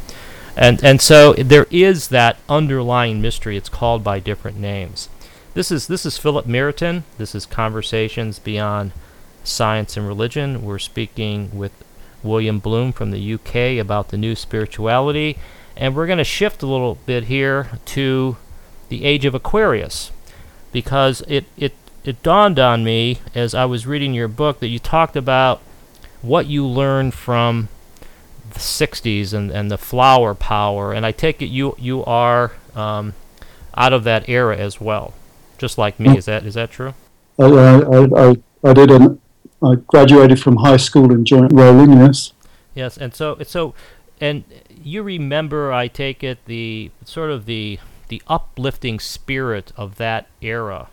[0.55, 3.57] And and so there is that underlying mystery.
[3.57, 5.09] It's called by different names.
[5.53, 7.03] This is this is Philip Meriton.
[7.17, 8.91] This is Conversations Beyond
[9.43, 10.63] Science and Religion.
[10.63, 11.71] We're speaking with
[12.23, 15.37] William Bloom from the UK about the new spirituality,
[15.77, 18.37] and we're going to shift a little bit here to
[18.89, 20.11] the age of Aquarius,
[20.71, 24.79] because it it it dawned on me as I was reading your book that you
[24.79, 25.61] talked about
[26.21, 27.69] what you learned from
[28.53, 33.13] the 60s and, and the flower power, and I take it you you are um,
[33.75, 35.13] out of that era as well,
[35.57, 36.17] just like me.
[36.17, 36.93] Is that is that true?
[37.39, 39.21] I, I, I, I did an,
[39.61, 42.33] I graduated from high school in joint rolling, yes.
[42.73, 43.73] Yes, and so so,
[44.19, 44.43] and
[44.83, 50.87] you remember, I take it, the sort of the the uplifting spirit of that era,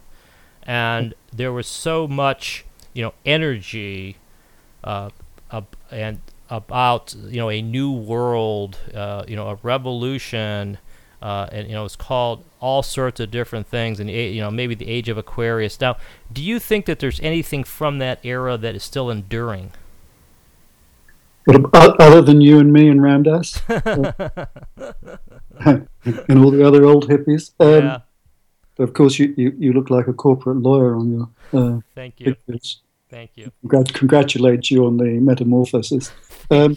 [0.65, 4.17] and there was so much, you know, energy,
[4.83, 5.11] uh,
[5.53, 10.79] ab- and about you know a new world, uh, you know, a revolution.
[11.23, 14.75] Uh, and you know it's called all sorts of different things, and you know maybe
[14.75, 15.81] the age of Aquarius.
[15.81, 15.97] Now,
[16.31, 19.73] do you think that there's anything from that era that is still enduring?
[21.47, 23.79] Other than you and me and Ram Dass and
[26.39, 27.99] all the other old hippies, um, yeah,
[28.79, 32.35] of course you, you, you look like a corporate lawyer on your uh, thank you,
[32.35, 32.81] pictures.
[33.11, 33.53] thank you.
[33.67, 36.13] Congrat- congratulate you on the metamorphosis.
[36.51, 36.77] Um,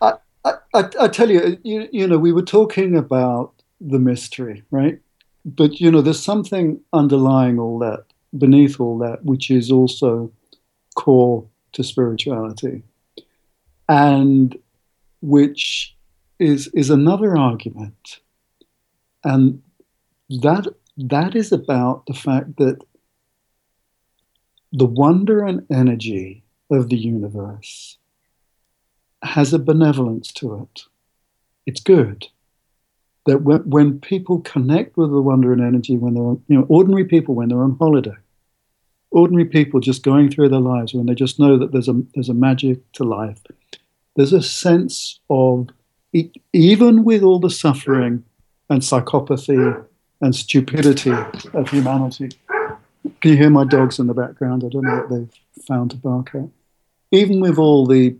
[0.00, 4.98] I, I, I tell you, you, you know, we were talking about the mystery, right?
[5.44, 8.04] But, you know, there's something underlying all that,
[8.36, 10.32] beneath all that, which is also
[10.94, 12.82] core to spirituality.
[13.88, 14.58] And
[15.20, 15.94] which
[16.38, 18.20] is, is another argument.
[19.22, 19.62] And
[20.28, 22.78] that, that is about the fact that
[24.72, 27.98] the wonder and energy of the universe
[29.22, 30.82] has a benevolence to it.
[31.66, 32.26] It's good.
[33.26, 37.04] That when, when people connect with the wonder and energy, when they're you know, ordinary
[37.04, 38.16] people when they're on holiday,
[39.16, 42.28] ordinary people just going through their lives, when they just know that there's a there's
[42.28, 43.40] a magic to life,
[44.14, 45.68] there's a sense of
[46.52, 48.22] even with all the suffering
[48.68, 49.84] and psychopathy
[50.20, 51.14] and stupidity
[51.54, 52.28] of humanity.
[53.20, 54.64] Can you hear my dogs in the background?
[54.64, 56.48] I don't know what they've found to bark at.
[57.10, 58.16] Even with all the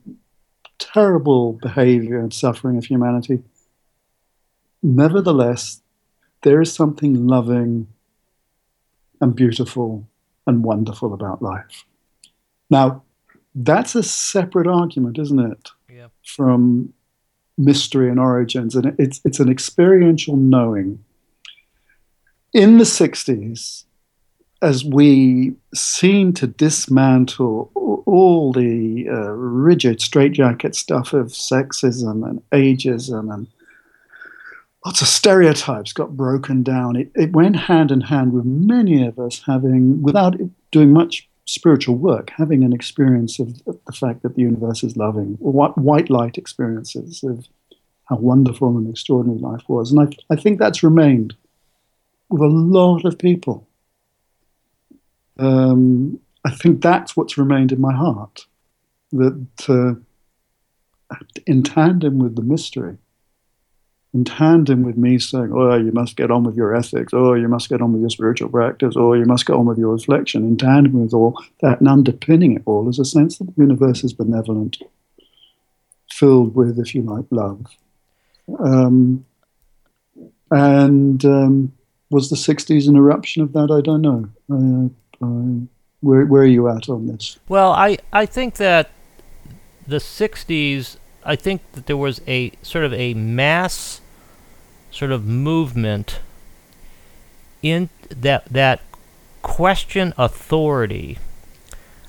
[0.78, 3.42] terrible behavior and suffering of humanity,
[4.82, 5.82] nevertheless,
[6.42, 7.88] there is something loving
[9.20, 10.06] and beautiful
[10.46, 11.84] and wonderful about life.
[12.70, 13.02] Now,
[13.54, 15.70] that's a separate argument, isn't it?
[15.92, 16.08] Yeah.
[16.24, 16.92] From
[17.58, 21.02] mystery and origins, and it's it's an experiential knowing.
[22.52, 23.84] In the '60s,
[24.62, 33.32] as we seem to dismantle all the uh, rigid straitjacket stuff of sexism and ageism
[33.32, 33.46] and
[34.84, 36.96] lots of stereotypes got broken down.
[36.96, 40.36] It, it went hand in hand with many of us having, without
[40.70, 45.36] doing much spiritual work, having an experience of the fact that the universe is loving,
[45.40, 47.46] white light experiences of
[48.04, 49.92] how wonderful and extraordinary life was.
[49.92, 51.34] And I, I think that's remained
[52.28, 53.66] with a lot of people.
[55.38, 58.46] Um, I think that's what's remained in my heart.
[59.12, 61.14] That uh,
[61.46, 62.98] in tandem with the mystery,
[64.16, 67.48] in tandem with me saying, oh, you must get on with your ethics, oh, you
[67.48, 70.42] must get on with your spiritual practice, oh, you must get on with your reflection,
[70.42, 74.02] in tandem with all that, and underpinning it all is a sense that the universe
[74.04, 74.78] is benevolent,
[76.10, 77.66] filled with, if you like, love.
[78.58, 79.26] Um,
[80.50, 81.72] and um,
[82.08, 83.70] was the 60s an eruption of that?
[83.70, 85.68] I don't know.
[86.00, 87.38] Where, where are you at on this?
[87.48, 88.90] Well, I, I think that
[89.86, 94.00] the 60s, I think that there was a sort of a mass
[94.96, 96.20] sort of movement
[97.62, 98.80] in that that
[99.42, 101.18] question authority,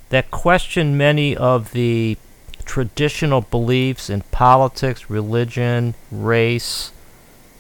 [0.10, 2.18] that question many of the
[2.64, 6.92] traditional beliefs in politics, religion, race,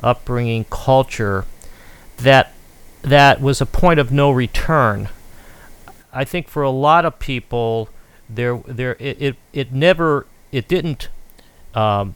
[0.01, 1.43] upbringing, culture,
[2.17, 2.53] that
[3.01, 5.09] that was a point of no return.
[6.13, 7.89] I think for a lot of people,
[8.29, 11.09] there there it it, it never it didn't
[11.75, 12.15] um,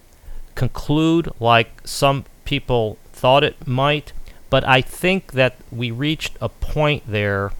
[0.55, 4.11] conclude like some people thought it might,
[4.49, 7.53] but I think that we reached a point there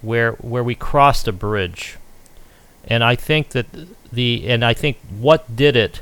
[0.00, 1.98] where where we crossed a bridge.
[2.84, 3.66] And I think that
[4.10, 6.00] the and I think what did it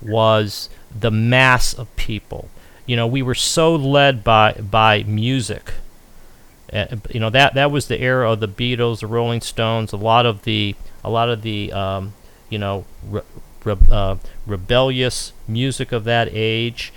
[0.00, 2.48] was the mass of people.
[2.86, 5.74] You know, we were so led by by music.
[6.72, 9.98] Uh, you know that that was the era of the Beatles, the Rolling Stones, a
[9.98, 12.14] lot of the a lot of the um,
[12.48, 13.28] you know re-
[13.64, 14.16] re- uh,
[14.46, 16.90] rebellious music of that age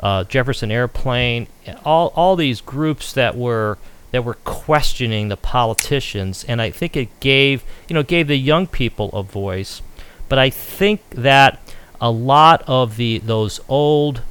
[0.00, 1.48] uh, Jefferson Airplane,
[1.84, 3.78] all all these groups that were
[4.12, 8.66] that were questioning the politicians, and I think it gave you know gave the young
[8.66, 9.82] people a voice.
[10.28, 11.60] But I think that
[12.00, 14.22] a lot of the those old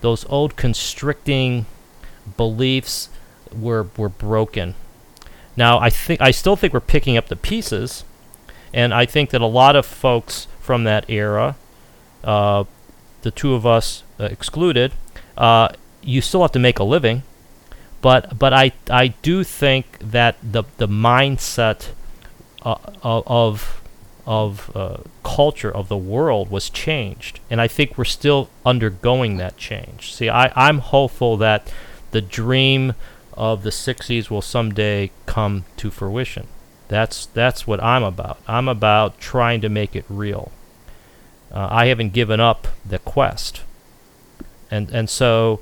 [0.00, 1.66] those old constricting
[2.36, 3.08] beliefs
[3.52, 4.74] were were broken.
[5.56, 8.04] Now I think I still think we're picking up the pieces,
[8.72, 11.56] and I think that a lot of folks from that era,
[12.22, 12.64] uh,
[13.22, 14.92] the two of us uh, excluded,
[15.36, 15.68] uh,
[16.02, 17.22] you still have to make a living,
[18.00, 21.90] but but I I do think that the the mindset
[22.62, 23.82] uh, of
[24.26, 29.56] of uh, culture of the world was changed, and I think we're still undergoing that
[29.56, 30.14] change.
[30.14, 31.72] See, I I'm hopeful that
[32.10, 32.94] the dream
[33.36, 36.46] of the 60s will someday come to fruition.
[36.88, 38.38] That's that's what I'm about.
[38.46, 40.52] I'm about trying to make it real.
[41.50, 43.62] Uh, I haven't given up the quest
[44.74, 45.60] and and so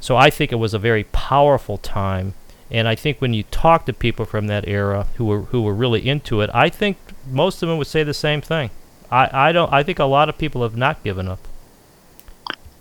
[0.00, 2.34] so I think it was a very powerful time.
[2.70, 5.74] And I think when you talk to people from that era who were who were
[5.74, 6.96] really into it, I think
[7.30, 8.70] most of them would say the same thing.
[9.10, 11.40] I, I don't I think a lot of people have not given up.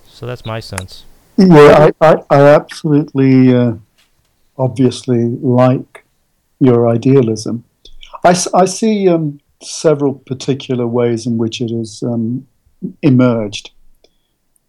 [0.08, 1.06] So that's my sense.
[1.38, 3.74] Yeah, I, I, I absolutely uh,
[4.58, 6.06] obviously like
[6.60, 7.64] your idealism.
[8.24, 12.48] I, I see um, several particular ways in which it has um,
[13.02, 13.72] emerged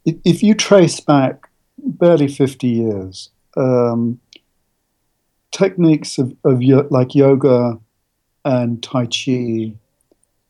[0.05, 1.49] if you trace back
[1.79, 4.21] barely 50 years, um,
[5.51, 7.79] techniques of, of like yoga
[8.45, 9.75] and Tai Chi,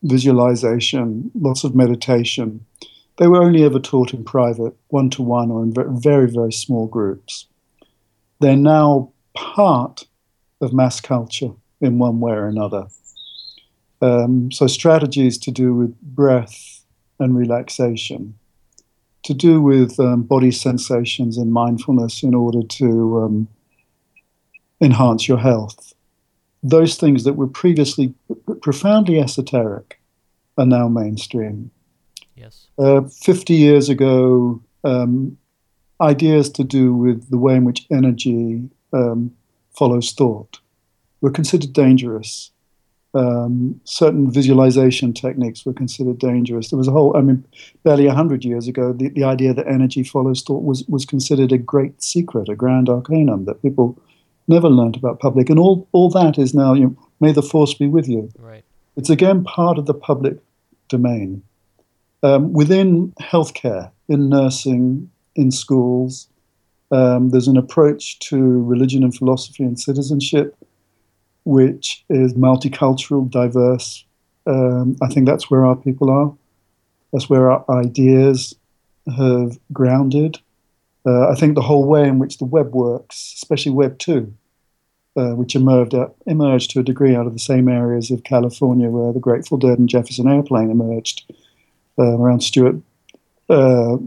[0.03, 2.65] visualization, lots of meditation,
[3.17, 6.87] they were only ever taught in private, one to one, or in very, very small
[6.87, 7.45] groups.
[8.39, 10.07] They're now part
[10.61, 12.87] of mass culture in one way or another.
[14.01, 16.83] Um, so, strategies to do with breath
[17.19, 18.33] and relaxation
[19.23, 23.47] to do with um, body sensations and mindfulness in order to um,
[24.81, 25.93] enhance your health.
[26.61, 28.13] Those things that were previously
[28.61, 29.99] profoundly esoteric
[30.57, 31.71] are now mainstream.
[32.35, 32.67] Yes.
[32.77, 35.37] Uh, 50 years ago, um,
[36.01, 39.33] ideas to do with the way in which energy um,
[39.71, 40.59] follows thought
[41.21, 42.51] were considered dangerous
[43.13, 46.69] um, certain visualization techniques were considered dangerous.
[46.69, 47.45] There was a whole, I mean,
[47.83, 51.57] barely 100 years ago, the, the idea that energy follows thought was, was considered a
[51.57, 53.97] great secret, a grand arcanum that people
[54.47, 55.49] never learned about public.
[55.49, 58.31] And all, all that is now, you know, may the force be with you.
[58.39, 58.63] Right.
[58.97, 60.37] it's again part of the public
[60.89, 61.43] domain.
[62.23, 66.27] Um, within healthcare, in nursing, in schools,
[66.91, 70.55] um, there's an approach to religion and philosophy and citizenship,
[71.45, 74.05] which is multicultural, diverse.
[74.45, 76.33] Um, I think that's where our people are.
[77.11, 78.55] That's where our ideas
[79.17, 80.39] have grounded.
[81.05, 84.33] Uh, I think the whole way in which the web works, especially Web 2,
[85.15, 88.89] uh, which emerged, uh, emerged to a degree out of the same areas of California
[88.89, 91.31] where the Grateful Dead and Jefferson Airplane emerged
[91.99, 92.77] uh, around Stewart
[93.49, 93.97] uh,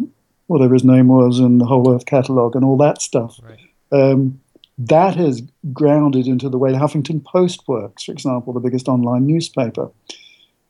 [0.47, 3.39] whatever his name was, and the Whole Earth Catalog and all that stuff.
[3.43, 3.59] Right.
[3.93, 4.41] Um,
[4.79, 9.27] that has grounded into the way the Huffington Post works, for example, the biggest online
[9.27, 9.91] newspaper.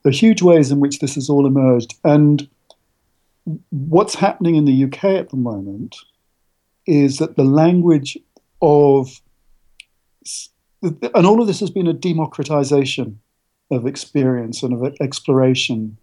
[0.05, 1.95] The huge ways in which this has all emerged.
[2.05, 2.49] And
[3.71, 5.97] what's happening in the UK at the moment
[6.87, 8.17] is that the language
[8.63, 9.21] of,
[10.83, 13.19] and all of this has been a democratization
[13.73, 15.99] of experience and of exploration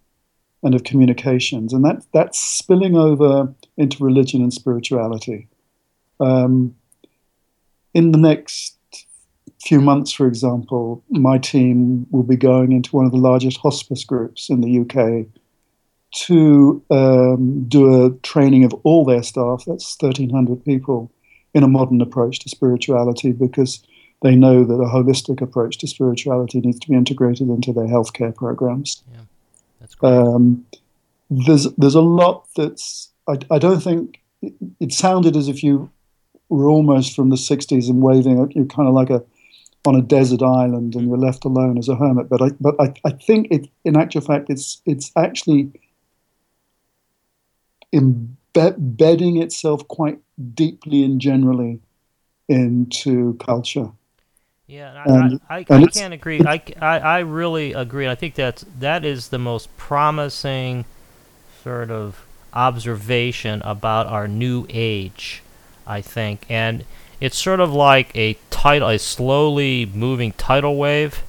[0.62, 5.46] and of communications, and that that's spilling over into religion and spirituality.
[6.20, 6.74] Um,
[7.94, 8.76] in the next
[9.62, 14.04] few months, for example, my team will be going into one of the largest hospice
[14.04, 15.26] groups in the UK
[16.26, 19.64] to um, do a training of all their staff.
[19.66, 21.10] That's 1,300 people
[21.54, 23.82] in a modern approach to spirituality because
[24.22, 28.34] they know that a holistic approach to spirituality needs to be integrated into their healthcare
[28.34, 29.02] programs.
[29.12, 29.20] Yeah.
[29.80, 30.12] That's great.
[30.12, 30.66] Um,
[31.30, 35.90] there's there's a lot that's I, I don't think it, it, sounded as if you
[36.48, 39.22] were almost from the 60s and waving you're kind of like a
[39.86, 42.94] on a desert island and you're left alone as a hermit but I but I,
[43.04, 45.70] I think it in actual fact it's it's actually
[47.92, 50.18] embedding itself quite
[50.54, 51.80] deeply and generally
[52.48, 53.90] into culture
[54.66, 56.40] yeah, and, I, I, I can't agree.
[56.40, 58.08] I, I, I really agree.
[58.08, 60.86] I think that's that is the most promising
[61.62, 62.24] sort of
[62.54, 65.42] observation about our new age.
[65.86, 66.84] I think, and
[67.20, 71.22] it's sort of like a tidal, a slowly moving tidal wave,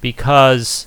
[0.00, 0.86] because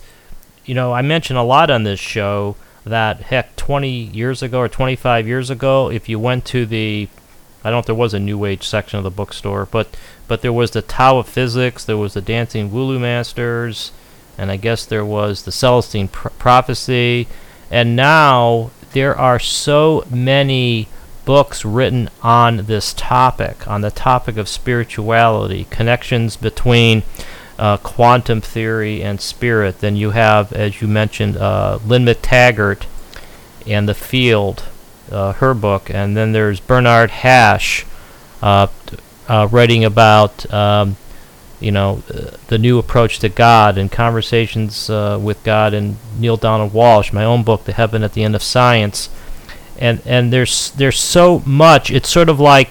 [0.65, 4.69] you know I mentioned a lot on this show that heck 20 years ago or
[4.69, 7.09] 25 years ago, if you went to the
[7.63, 9.95] I don't know if there was a New Age section of the bookstore, but
[10.27, 13.91] but there was the Tao of Physics, there was the Dancing Wu Li Masters,
[14.37, 17.27] and I guess there was the Celestine Pr- Prophecy,
[17.69, 20.87] and now there are so many
[21.27, 27.03] books written on this topic, on the topic of spirituality, connections between
[27.59, 29.79] uh, quantum theory and spirit.
[29.79, 32.85] Then you have, as you mentioned, uh, Lynne McTaggart
[33.67, 34.63] and the Field
[35.11, 37.85] uh, her book, and then there's Bernard Haisch
[38.41, 38.67] uh,
[39.27, 40.95] uh, writing about um,
[41.59, 42.03] you know
[42.47, 47.25] the new approach to God and conversations uh, with God, and Neale Donald Walsch, my
[47.25, 49.09] own book, The Heaven at the End of Science,
[49.79, 51.91] and and there's there's so much.
[51.91, 52.69] It's sort of like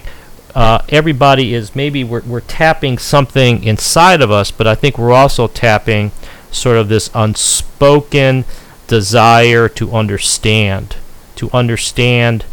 [0.55, 5.11] uh, everybody is maybe we're we're tapping something inside of us, but I think we're
[5.11, 6.11] also tapping
[6.51, 8.45] sort of this unspoken
[8.87, 10.97] desire to understand
[11.35, 12.45] to understand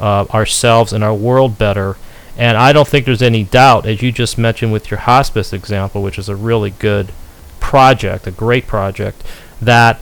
[0.00, 1.96] uh, ourselves and our world better.
[2.36, 6.02] And I don't think there's any doubt, as you just mentioned with your hospice example,
[6.02, 7.12] which is a really good
[7.60, 9.22] project, a great project,
[9.62, 10.00] that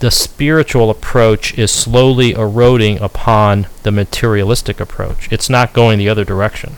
[0.00, 5.30] the spiritual approach is slowly eroding upon the materialistic approach.
[5.32, 6.76] It's not going the other direction.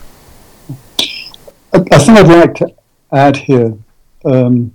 [1.72, 2.74] I, think I'd like to
[3.12, 3.76] add here
[4.24, 4.72] um,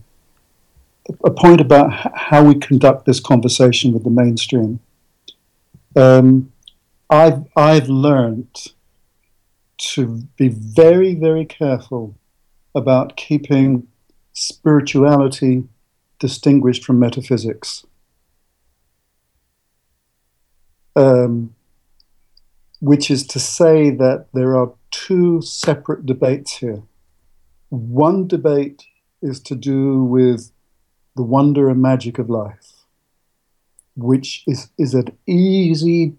[1.24, 4.80] a point about how we conduct this conversation with the mainstream
[5.96, 6.52] um,
[7.10, 8.74] I've I've learned
[9.78, 12.16] to be very very careful
[12.74, 13.88] about keeping
[14.34, 15.64] spirituality
[16.20, 17.86] distinguished from metaphysics.
[20.96, 21.54] Um,
[22.80, 26.84] which is to say that there are two separate debates here.
[27.70, 28.86] One debate
[29.22, 30.52] is to do with
[31.16, 32.76] the wonder and magic of life
[33.96, 36.14] which is, is an easy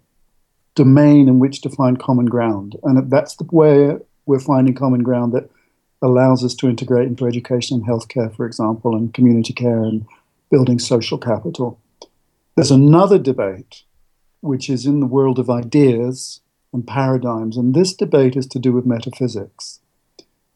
[0.75, 2.75] domain in which to find common ground.
[2.83, 5.49] And that's the way we're finding common ground that
[6.01, 10.05] allows us to integrate into education and healthcare, for example, and community care and
[10.51, 11.79] building social capital.
[12.55, 13.83] There's another debate,
[14.47, 16.41] which is in the world of ideas
[16.73, 19.79] and paradigms, and this debate is to do with metaphysics.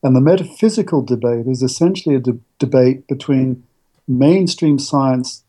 [0.03, 3.63] And the metaphysical debate is essentially a de- debate between
[4.07, 5.43] mainstream science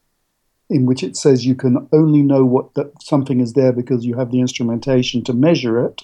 [0.68, 4.16] in which it says you can only know what that something is there because you
[4.16, 6.02] have the instrumentation to measure it,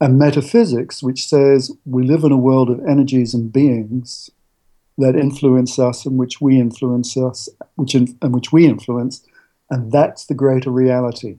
[0.00, 4.30] and metaphysics, which says we live in a world of energies and beings,
[4.98, 9.24] that influence us and which we influence us, which in, and which we influence,
[9.70, 11.38] and that's the greater reality.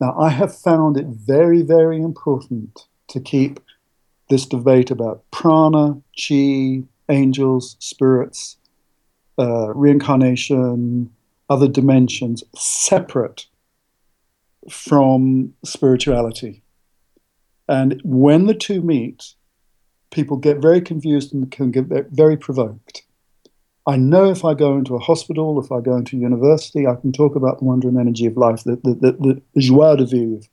[0.00, 3.60] Now, I have found it very, very important to keep
[4.28, 8.56] this debate about prana, chi, angels, spirits,
[9.38, 11.10] uh, reincarnation,
[11.48, 13.46] other dimensions separate
[14.70, 16.62] from spirituality.
[17.68, 19.34] And when the two meet,
[20.10, 23.02] people get very confused and can get very provoked.
[23.90, 27.10] I know if I go into a hospital, if I go into university, I can
[27.10, 30.46] talk about the wonder and energy of life, the, the, the, the joie de vivre,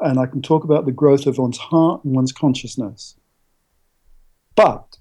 [0.00, 3.14] and I can talk about the growth of one's heart and one's consciousness.
[4.56, 4.96] But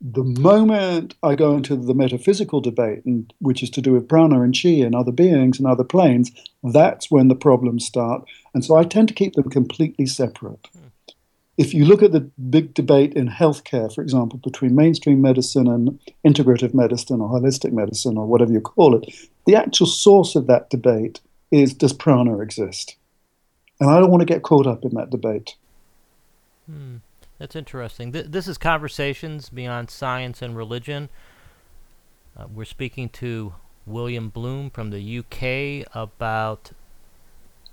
[0.00, 4.42] the moment I go into the metaphysical debate, and, which is to do with prana
[4.42, 6.32] and chi and other beings and other planes,
[6.64, 8.24] that's when the problems start.
[8.54, 10.66] And so I tend to keep them completely separate.
[10.72, 10.88] Hmm
[11.56, 16.00] if you look at the big debate in healthcare, for example, between mainstream medicine and
[16.26, 19.14] integrative medicine or holistic medicine or whatever you call it,
[19.46, 22.96] the actual source of that debate is does prana exist?
[23.80, 25.54] And I don't want to get caught up in that debate.
[26.66, 26.96] Hmm.
[27.38, 28.12] That's interesting.
[28.12, 31.08] Th- this is Conversations Beyond Science and Religion.
[32.36, 33.54] Uh, we're speaking to
[33.86, 36.72] William Bloom from the UK about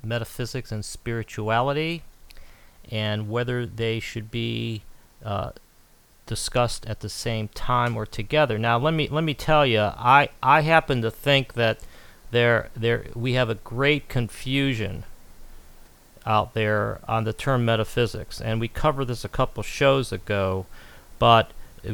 [0.04, 2.04] metaphysics and spirituality
[2.90, 4.82] and whether they should be
[5.24, 5.52] uh,
[6.26, 8.58] discussed at the same time or together.
[8.58, 11.80] Now, let me let me tell you, I I happen to think that
[12.32, 15.04] there there we have a great confusion
[16.26, 20.66] out there on the term metaphysics, and we covered this a couple shows ago,
[21.20, 21.52] but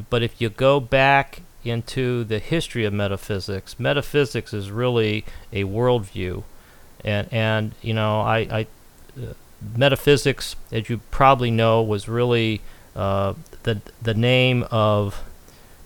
[0.09, 6.43] but if you go back into the history of metaphysics, metaphysics is really a worldview,
[7.03, 8.67] and and you know I I
[9.19, 9.33] uh,
[9.75, 12.61] metaphysics, as you probably know, was really
[12.95, 13.33] uh,
[13.63, 15.23] the the name of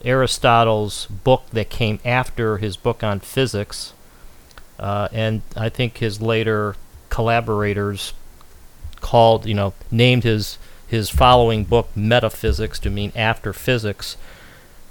[0.04, 3.94] Aristotle's book that came after his book on physics,
[4.80, 6.76] uh, and I think his later
[7.10, 8.14] collaborators
[9.00, 10.58] called, you know, named his
[10.88, 14.18] his following book Metaphysics to mean after physics.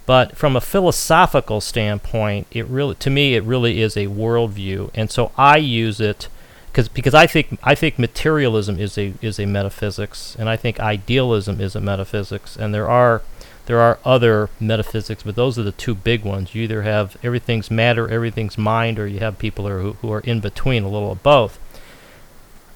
[0.07, 5.11] But from a philosophical standpoint, it really, to me, it really is a worldview, and
[5.11, 6.29] so I use it
[6.71, 10.79] because because I think I think materialism is a is a metaphysics, and I think
[10.79, 13.23] idealism is a metaphysics, and there are
[13.67, 16.55] there are other metaphysics, but those are the two big ones.
[16.55, 20.41] You either have everything's matter, everything's mind, or you have people who, who are in
[20.41, 21.59] between, a little of both.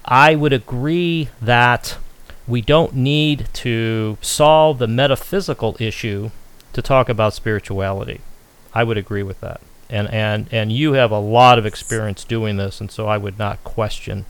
[0.05, 1.97] I would agree that
[2.47, 6.29] we don't need to solve the metaphysical issue
[6.73, 8.21] to talk about spirituality.
[8.73, 12.57] I would agree with that and and and you have a lot of experience doing
[12.57, 14.25] this, and so I would not question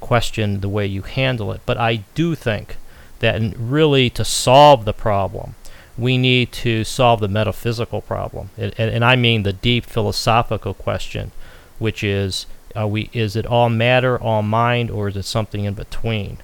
[0.00, 1.60] question the way you handle it.
[1.66, 2.76] But I do think
[3.18, 5.56] that really to solve the problem,
[5.96, 10.74] we need to solve the metaphysical problem, and, and, and I mean the deep philosophical
[10.74, 11.32] question,
[11.78, 12.46] which is.
[12.76, 16.36] Are we is it all matter, all mind, or is it something in between?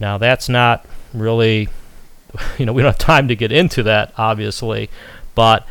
[0.00, 1.68] Now that's not really
[2.58, 4.90] you know, we don't have time to get into that obviously,
[5.34, 5.66] but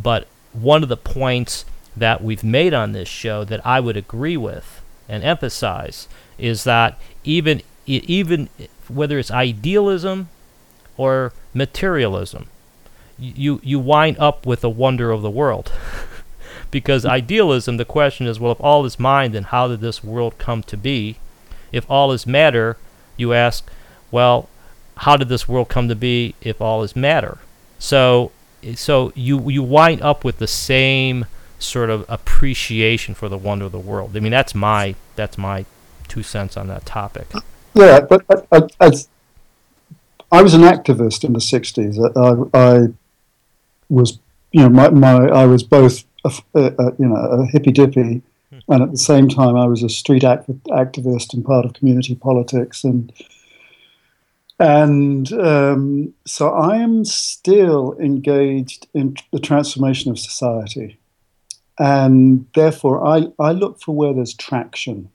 [0.00, 1.64] but one of the points
[1.96, 6.98] that we've made on this show that I would agree with and emphasize is that
[7.24, 8.48] even even
[8.88, 10.28] whether it's idealism
[10.96, 12.48] or materialism,
[13.18, 15.72] you you wind up with the wonder of the world.
[16.70, 20.38] because idealism, the question is, well, if all is mind, then how did this world
[20.38, 21.16] come to be?
[21.72, 22.76] If all is matter,
[23.16, 23.68] you ask,
[24.10, 24.48] well,
[24.98, 27.38] how did this world come to be if all is matter?
[27.78, 28.32] So
[28.74, 31.26] so you you wind up with the same
[31.58, 34.16] sort of appreciation for the wonder of the world.
[34.16, 35.66] I mean, that's my that's my
[36.08, 37.34] two cents on that topic.
[37.34, 37.40] Uh,
[37.74, 38.92] yeah, but I, I, uh,
[40.32, 41.98] I was an activist in the '60s.
[41.98, 42.88] Uh, I, I
[43.88, 44.18] was,
[44.52, 48.58] you know, my, my I was both a, a, you know a hippy dippy, hmm.
[48.72, 52.14] and at the same time I was a street act- activist and part of community
[52.14, 53.12] politics and
[54.60, 61.00] and um, so I am still engaged in the transformation of society.
[61.78, 65.08] And therefore, I, I look for where there's traction.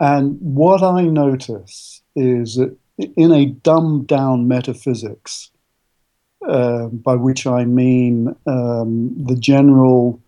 [0.00, 2.74] And what I notice is that
[3.16, 5.50] in a dumbed down metaphysics,
[6.48, 10.22] uh, by which I mean um, the general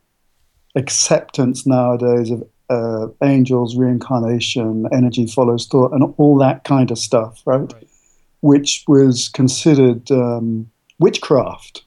[0.75, 7.41] acceptance nowadays of uh, angels, reincarnation, energy follows thought, and all that kind of stuff,
[7.47, 7.73] right?
[7.73, 7.90] right
[8.41, 11.85] which was considered um, witchcraft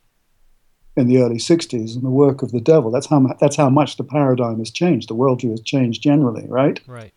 [0.96, 2.92] in the early 60s and the work of the devil.
[2.92, 5.10] That's how, that's how much the paradigm has changed.
[5.10, 6.80] The worldview has changed generally, right?
[6.88, 7.12] Right.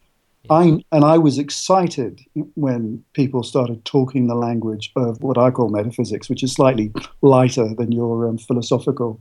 [0.49, 2.21] I and I was excited
[2.55, 7.75] when people started talking the language of what I call metaphysics, which is slightly lighter
[7.75, 9.21] than your um, philosophical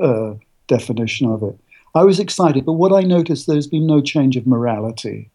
[0.00, 0.34] uh,
[0.66, 1.58] definition of it.
[1.94, 5.30] I was excited, but what I noticed there's been no change of morality.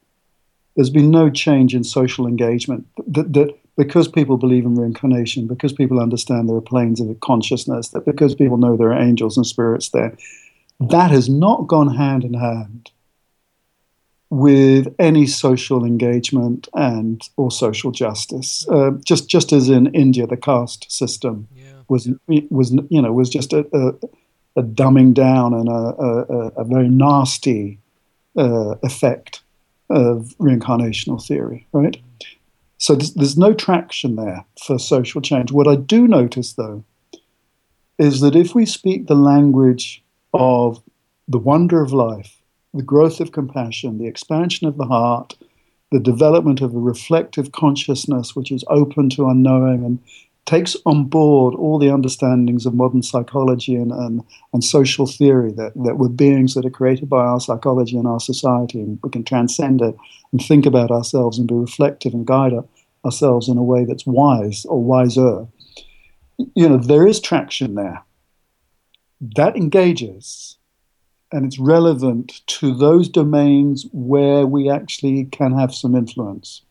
[0.75, 2.87] There's been no change in social engagement.
[3.07, 7.89] That, that because people believe in reincarnation, because people understand there are planes of consciousness,
[7.89, 10.15] that because people know there are angels and spirits there,
[10.79, 12.91] that has not gone hand in hand
[14.29, 18.67] with any social engagement and or social justice.
[18.67, 21.81] Uh, just just as in India, the caste system yeah.
[21.87, 22.09] was
[22.49, 26.89] was you know was just a, a, a dumbing down and a, a, a very
[26.89, 27.79] nasty
[28.35, 29.41] uh, effect
[29.89, 31.97] of reincarnational theory, right?
[32.83, 35.53] So there's, there's no traction there for social change.
[35.53, 36.83] What I do notice, though,
[37.97, 40.03] is that if we speak the language
[40.33, 40.83] of
[41.29, 42.41] the wonder of life
[42.73, 45.37] the growth of compassion, the expansion of the heart,
[45.93, 49.99] the development of a reflective consciousness which is open to unknowing and
[50.45, 55.73] takes on board all the understandings of modern psychology and, and, and social theory that,
[55.75, 59.23] that we're beings that are created by our psychology and our society, and we can
[59.23, 59.95] transcend it
[60.31, 62.53] and think about ourselves and be reflective and guide
[63.05, 65.47] ourselves in a way that's wise or wiser.
[66.55, 68.03] You know, there is traction there.
[69.35, 70.57] That engages
[71.33, 76.61] and it's relevant to those domains where we actually can have some influence.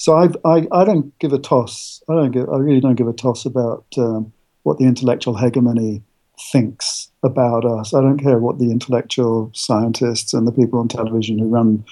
[0.00, 2.02] So I've, i I, don't give a toss.
[2.08, 4.32] I don't give, I really don't give a toss about um,
[4.62, 6.02] what the intellectual hegemony
[6.50, 7.92] thinks about us.
[7.92, 11.84] I don't care what the intellectual scientists and the people on television who run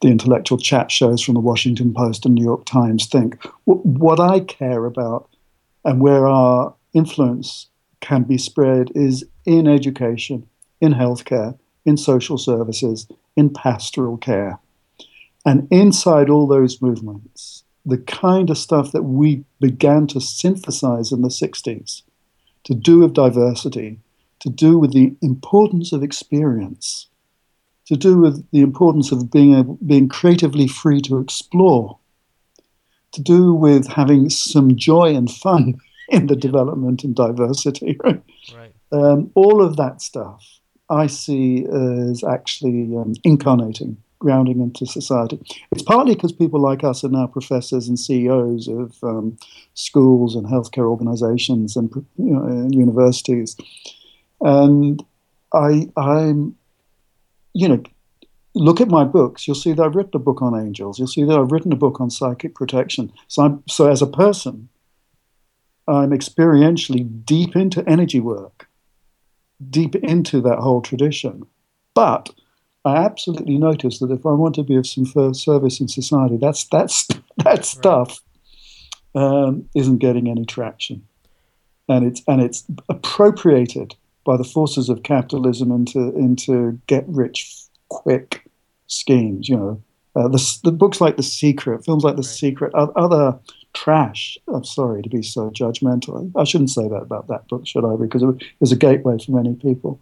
[0.00, 3.44] the intellectual chat shows from the Washington Post and New York Times think.
[3.64, 5.28] What I care about
[5.84, 7.66] and where our influence
[8.00, 10.46] can be spread is in education,
[10.80, 14.60] in healthcare, in social services, in pastoral care.
[15.46, 21.22] And inside all those movements, the kind of stuff that we began to synthesize in
[21.22, 22.02] the 60s
[22.64, 24.00] to do with diversity,
[24.40, 27.06] to do with the importance of experience,
[27.86, 31.96] to do with the importance of being, able, being creatively free to explore,
[33.12, 35.78] to do with having some joy and fun
[36.08, 37.96] in the development and diversity.
[38.04, 38.22] Right?
[38.52, 38.72] right.
[38.92, 40.44] Um, all of that stuff
[40.90, 43.96] I see as actually um, incarnating,
[44.26, 45.38] grounding into society.
[45.72, 49.36] It's partly because people like us are now professors and CEOs of um,
[49.74, 53.56] schools and healthcare organizations and, you know, and universities.
[54.40, 55.04] And
[55.52, 56.56] I, I'm,
[57.52, 57.82] you know,
[58.54, 59.46] look at my books.
[59.46, 60.98] You'll see that I've written a book on angels.
[60.98, 63.12] You'll see that I've written a book on psychic protection.
[63.28, 64.68] So, I'm, so as a person,
[65.88, 68.68] I'm experientially deep into energy work
[69.70, 71.46] deep into that whole tradition.
[71.94, 72.30] But
[72.86, 76.64] I absolutely notice that if I want to be of some service in society, that's
[76.64, 77.08] that's
[77.44, 78.20] that stuff
[79.14, 81.04] um, isn't getting any traction,
[81.88, 88.48] and it's and it's appropriated by the forces of capitalism into into get rich quick
[88.86, 89.48] schemes.
[89.48, 89.82] You know,
[90.14, 92.26] uh, the, the books like The Secret, films like The right.
[92.26, 93.36] Secret, other
[93.74, 94.38] trash.
[94.46, 96.30] I'm sorry to be so judgmental.
[96.36, 97.96] I shouldn't say that about that book, should I?
[97.96, 100.00] Because it was a gateway for many people.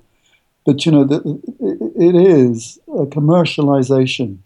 [0.64, 4.38] But you know, it is a commercialization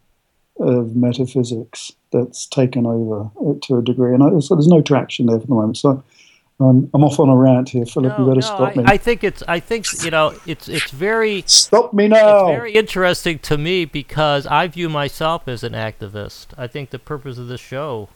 [0.58, 3.30] of metaphysics that's taken over
[3.62, 5.76] to a degree, and so there's no traction there for the moment.
[5.78, 6.02] So.
[6.60, 8.18] Um, I'm off on a rant here, Philip.
[8.18, 8.84] No, you better no, stop I, me.
[8.84, 9.44] I think it's.
[9.46, 10.34] I think you know.
[10.44, 10.68] It's.
[10.68, 11.44] It's very.
[11.46, 12.48] Stop me now.
[12.48, 16.48] It's very interesting to me because I view myself as an activist.
[16.58, 18.08] I think the purpose of this show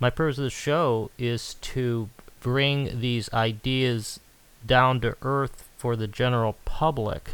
[0.00, 2.08] my purpose of the show is to
[2.40, 4.18] bring these ideas
[4.66, 7.30] down to earth for the general public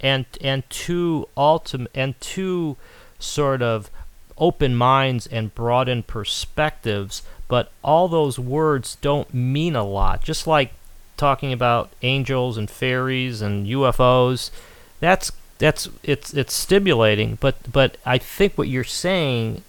[0.00, 2.76] and and to ultimate and to
[3.18, 3.90] sort of
[4.38, 10.22] open minds and broaden perspectives but all those words don't mean a lot.
[10.22, 10.72] Just like
[11.16, 14.52] talking about angels and fairies and UFOs
[15.00, 19.64] that's that's it's it's stimulating but but I think what you're saying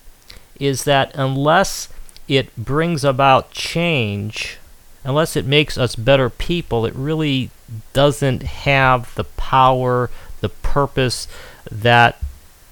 [0.59, 1.89] is that unless
[2.27, 4.58] it brings about change,
[5.03, 7.51] unless it makes us better people, it really
[7.93, 10.09] doesn't have the power,
[10.41, 11.27] the purpose
[11.71, 12.21] that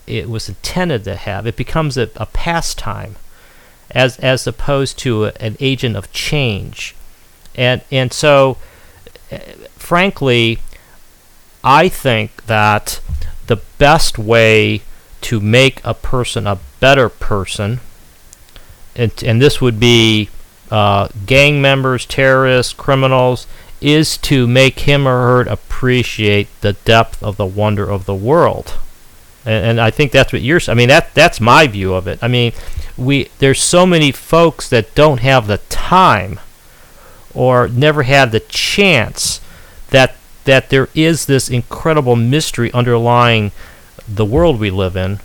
[0.05, 1.45] it was intended to have.
[1.45, 3.15] It becomes a, a pastime
[3.91, 6.95] as as opposed to a, an agent of change.
[7.55, 8.57] And and so
[9.32, 9.38] uh,
[9.75, 10.59] frankly,
[11.63, 13.01] I think that
[13.47, 14.82] the best way
[15.21, 17.80] to make a person a better person
[18.95, 20.30] and, and this would be
[20.72, 23.47] uh, gang members, terrorists, criminals,
[23.80, 28.78] is to make him or her appreciate the depth of the wonder of the world.
[29.45, 30.59] and, and I think that's what you're.
[30.68, 32.20] I mean, that that's my view of it.
[32.22, 32.51] I mean,
[32.97, 36.39] we there's so many folks that don't have the time,
[37.34, 39.39] or never had the chance,
[39.89, 43.51] that that there is this incredible mystery underlying
[44.07, 45.20] the world we live in.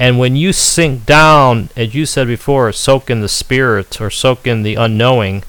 [0.00, 4.46] And when you sink down, as you said before, soak in the spirit or soak
[4.46, 5.44] in the unknowing,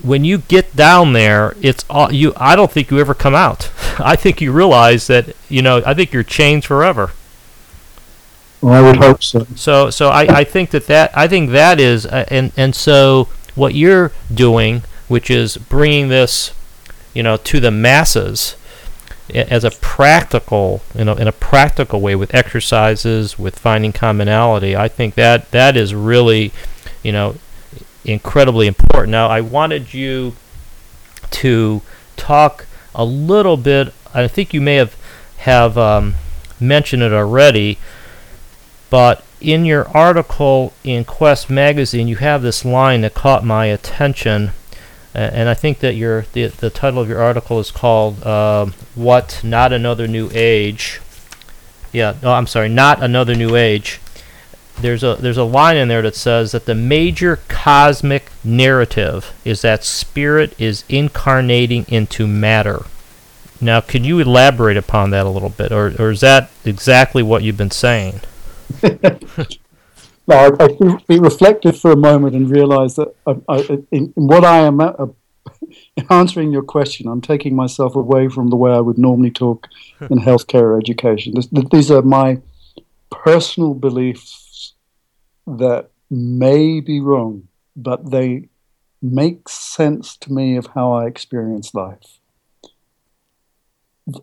[0.00, 2.32] when you get down there, it's all you.
[2.36, 3.72] I don't think you ever come out.
[3.98, 5.82] I think you realize that you know.
[5.84, 7.10] I think you're changed forever.
[8.60, 9.44] Well, I would hope so.
[9.56, 13.28] So, so I, I think that that I think that is, uh, and and so
[13.56, 16.52] what you're doing, which is bringing this,
[17.12, 18.54] you know, to the masses,
[19.34, 24.76] as a practical, you know, in a practical way with exercises, with finding commonality.
[24.76, 26.52] I think that that is really,
[27.02, 27.36] you know,
[28.04, 29.10] incredibly important.
[29.10, 30.34] Now, I wanted you
[31.30, 31.82] to
[32.16, 33.92] talk a little bit.
[34.14, 34.96] I think you may have
[35.38, 36.14] have um,
[36.58, 37.78] mentioned it already,
[38.90, 44.50] but in your article in Quest magazine, you have this line that caught my attention,
[45.20, 49.40] and I think that your the the title of your article is called uh, "What
[49.42, 51.00] Not Another New Age."
[51.92, 54.00] Yeah, no, I'm sorry, not another new age
[54.80, 59.62] there's a there's a line in there that says that the major cosmic narrative is
[59.62, 62.84] that spirit is incarnating into matter.
[63.60, 67.42] Now, can you elaborate upon that a little bit, or or is that exactly what
[67.42, 68.20] you've been saying?
[70.28, 73.58] no, I, I be reflective for a moment and realize that I, I,
[73.90, 75.06] in, in, what I am uh,
[76.10, 79.68] answering your question, I'm taking myself away from the way I would normally talk
[80.02, 81.32] in healthcare education.
[81.34, 82.42] This, these are my
[83.10, 84.74] personal beliefs
[85.46, 88.48] that may be wrong, but they
[89.00, 92.20] make sense to me of how I experience life.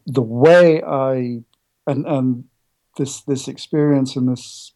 [0.05, 1.41] The way I
[1.87, 2.45] and and
[2.97, 4.74] this this experience and this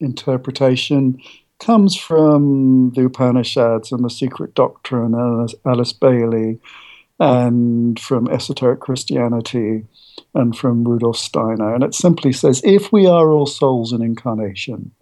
[0.00, 1.20] interpretation
[1.58, 6.58] comes from the Upanishads and the Secret Doctrine and Alice Bailey
[7.18, 9.84] and from esoteric Christianity
[10.34, 11.74] and from Rudolf Steiner.
[11.74, 14.92] And it simply says if we are all souls in incarnation,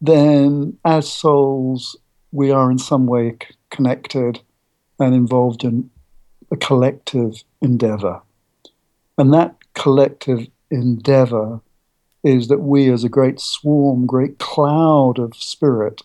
[0.00, 1.96] then as souls,
[2.32, 4.40] we are in some way c- connected
[4.98, 5.90] and involved in
[6.50, 8.20] a collective endeavor.
[9.18, 11.60] And that collective endeavor
[12.22, 16.02] is that we, as a great swarm, great cloud of spirit,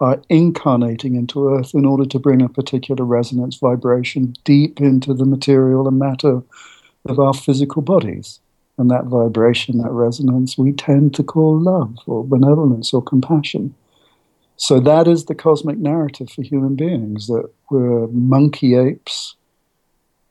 [0.00, 5.24] are incarnating into Earth in order to bring a particular resonance vibration deep into the
[5.24, 6.42] material and matter
[7.06, 8.40] of our physical bodies.
[8.76, 13.74] And that vibration, that resonance, we tend to call love or benevolence or compassion.
[14.56, 19.36] So that is the cosmic narrative for human beings that we're monkey apes,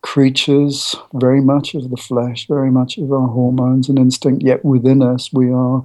[0.03, 5.01] creatures, very much of the flesh, very much of our hormones and instinct, yet within
[5.01, 5.83] us we are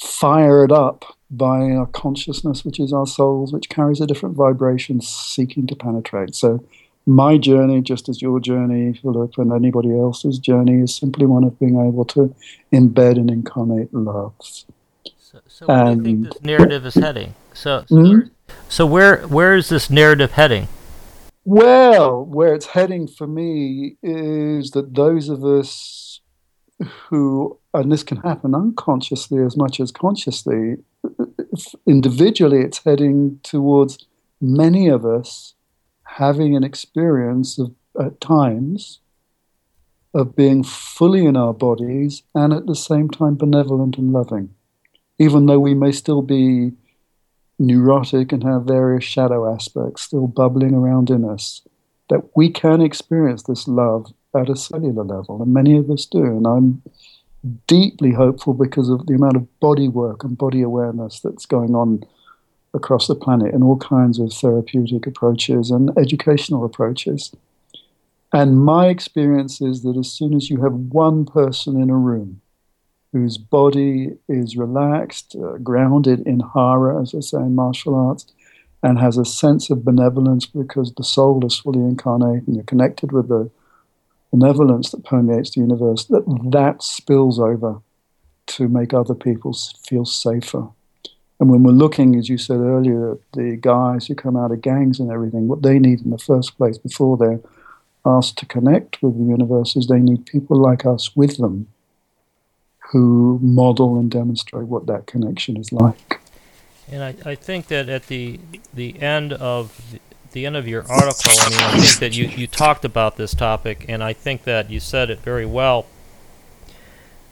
[0.00, 5.66] fired up by our consciousness, which is our souls, which carries a different vibration seeking
[5.66, 6.34] to penetrate.
[6.34, 6.64] So
[7.04, 11.58] my journey, just as your journey, Philip, and anybody else's journey, is simply one of
[11.58, 12.34] being able to
[12.72, 14.34] embed and incarnate love.
[14.40, 17.34] So, so where do you think this narrative is heading?
[17.52, 18.28] So, so, mm-hmm.
[18.68, 20.68] so where where is this narrative heading?
[21.48, 26.20] Well, where it's heading for me is that those of us
[27.08, 30.78] who, and this can happen unconsciously as much as consciously,
[31.86, 34.08] individually, it's heading towards
[34.40, 35.54] many of us
[36.02, 38.98] having an experience of, at times,
[40.14, 44.52] of being fully in our bodies and at the same time benevolent and loving,
[45.20, 46.72] even though we may still be
[47.58, 51.62] neurotic and have various shadow aspects still bubbling around in us,
[52.10, 56.22] that we can experience this love at a cellular level, and many of us do.
[56.22, 56.82] And I'm
[57.66, 62.04] deeply hopeful because of the amount of body work and body awareness that's going on
[62.74, 67.34] across the planet in all kinds of therapeutic approaches and educational approaches.
[68.32, 72.42] And my experience is that as soon as you have one person in a room
[73.12, 78.26] whose body is relaxed, uh, grounded in hara, as I say in martial arts,
[78.82, 83.12] and has a sense of benevolence because the soul is fully incarnate and you're connected
[83.12, 83.50] with the
[84.32, 87.80] benevolence that permeates the universe, that that spills over
[88.46, 89.52] to make other people
[89.88, 90.68] feel safer.
[91.38, 94.62] And when we're looking, as you said earlier, at the guys who come out of
[94.62, 97.40] gangs and everything, what they need in the first place before they're
[98.06, 101.66] asked to connect with the universe is they need people like us with them
[102.90, 106.20] who model and demonstrate what that connection is like.
[106.90, 108.38] And I, I think that at the
[108.72, 110.00] the end of the,
[110.32, 113.34] the end of your article, I mean, I think that you, you talked about this
[113.34, 115.86] topic, and I think that you said it very well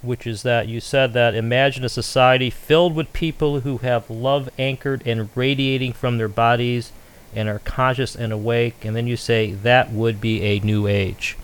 [0.05, 4.49] which is that you said that imagine a society filled with people who have love
[4.59, 6.93] anchored and radiating from their bodies
[7.35, 11.37] and are conscious and awake, and then you say that would be a new age.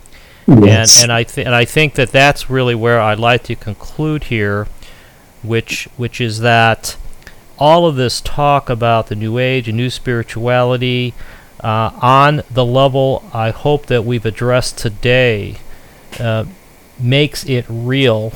[0.51, 1.03] Yes.
[1.03, 4.25] And and I th- and I think that that's really where I'd like to conclude
[4.25, 4.67] here,
[5.43, 6.97] which which is that
[7.59, 11.15] all of this talk about the new age and new spirituality
[11.63, 15.59] uh, on the level I hope that we've addressed today
[16.19, 16.47] uh,
[16.99, 18.33] makes it real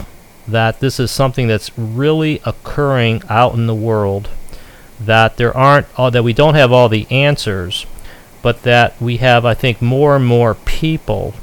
[0.46, 4.28] that this is something that's really occurring out in the world
[5.00, 7.86] that there aren't uh, that we don't have all the answers
[8.42, 11.34] but that we have I think more and more people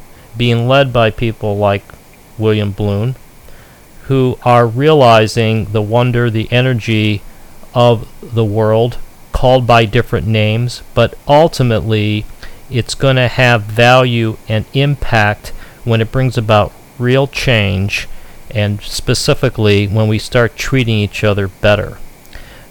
[0.41, 1.83] being led by people like
[2.39, 3.13] William Bloom
[4.05, 7.21] who are realizing the wonder the energy
[7.75, 8.97] of the world
[9.31, 12.25] called by different names but ultimately
[12.71, 15.49] it's going to have value and impact
[15.83, 18.07] when it brings about real change
[18.49, 21.99] and specifically when we start treating each other better.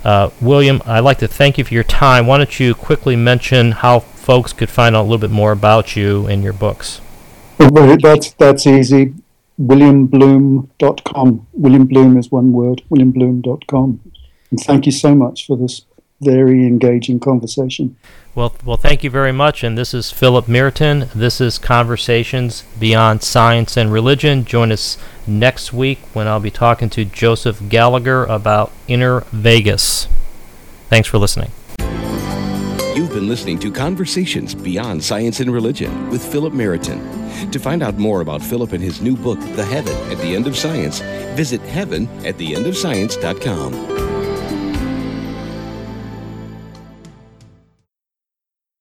[0.03, 2.27] Uh, William, I'd like to thank you for your time.
[2.27, 5.95] Why don't you quickly mention how folks could find out a little bit more about
[5.95, 7.01] you and your books?
[7.61, 9.15] Well, that's that's easy.
[9.61, 11.47] WilliamBloom.com.
[11.53, 12.83] William Bloom is one word.
[12.91, 14.01] WilliamBloom.com.
[14.51, 15.85] And thank you so much for this
[16.23, 17.97] very engaging conversation.
[18.35, 19.63] Well, well, thank you very much.
[19.63, 21.09] And this is Philip Merton.
[21.15, 24.45] This is Conversations Beyond Science and Religion.
[24.45, 24.97] Join us
[25.27, 30.07] next week when I'll be talking to Joseph Gallagher about Inner Vegas.
[30.89, 31.51] Thanks for listening.
[32.95, 36.99] You've been listening to Conversations Beyond Science and Religion with Philip Meriton.
[37.51, 40.49] To find out more about Philip and his new book, The Heaven at the End
[40.49, 40.99] of Science,
[41.37, 42.09] visit heaven